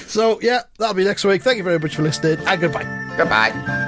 so, 0.05 0.39
yeah, 0.41 0.61
that'll 0.77 0.93
be 0.93 1.03
next 1.03 1.25
week. 1.25 1.41
Thank 1.41 1.57
you 1.57 1.63
very 1.63 1.79
much 1.79 1.95
for 1.95 2.03
listening, 2.03 2.37
and 2.45 2.61
goodbye. 2.61 3.15
Goodbye. 3.17 3.87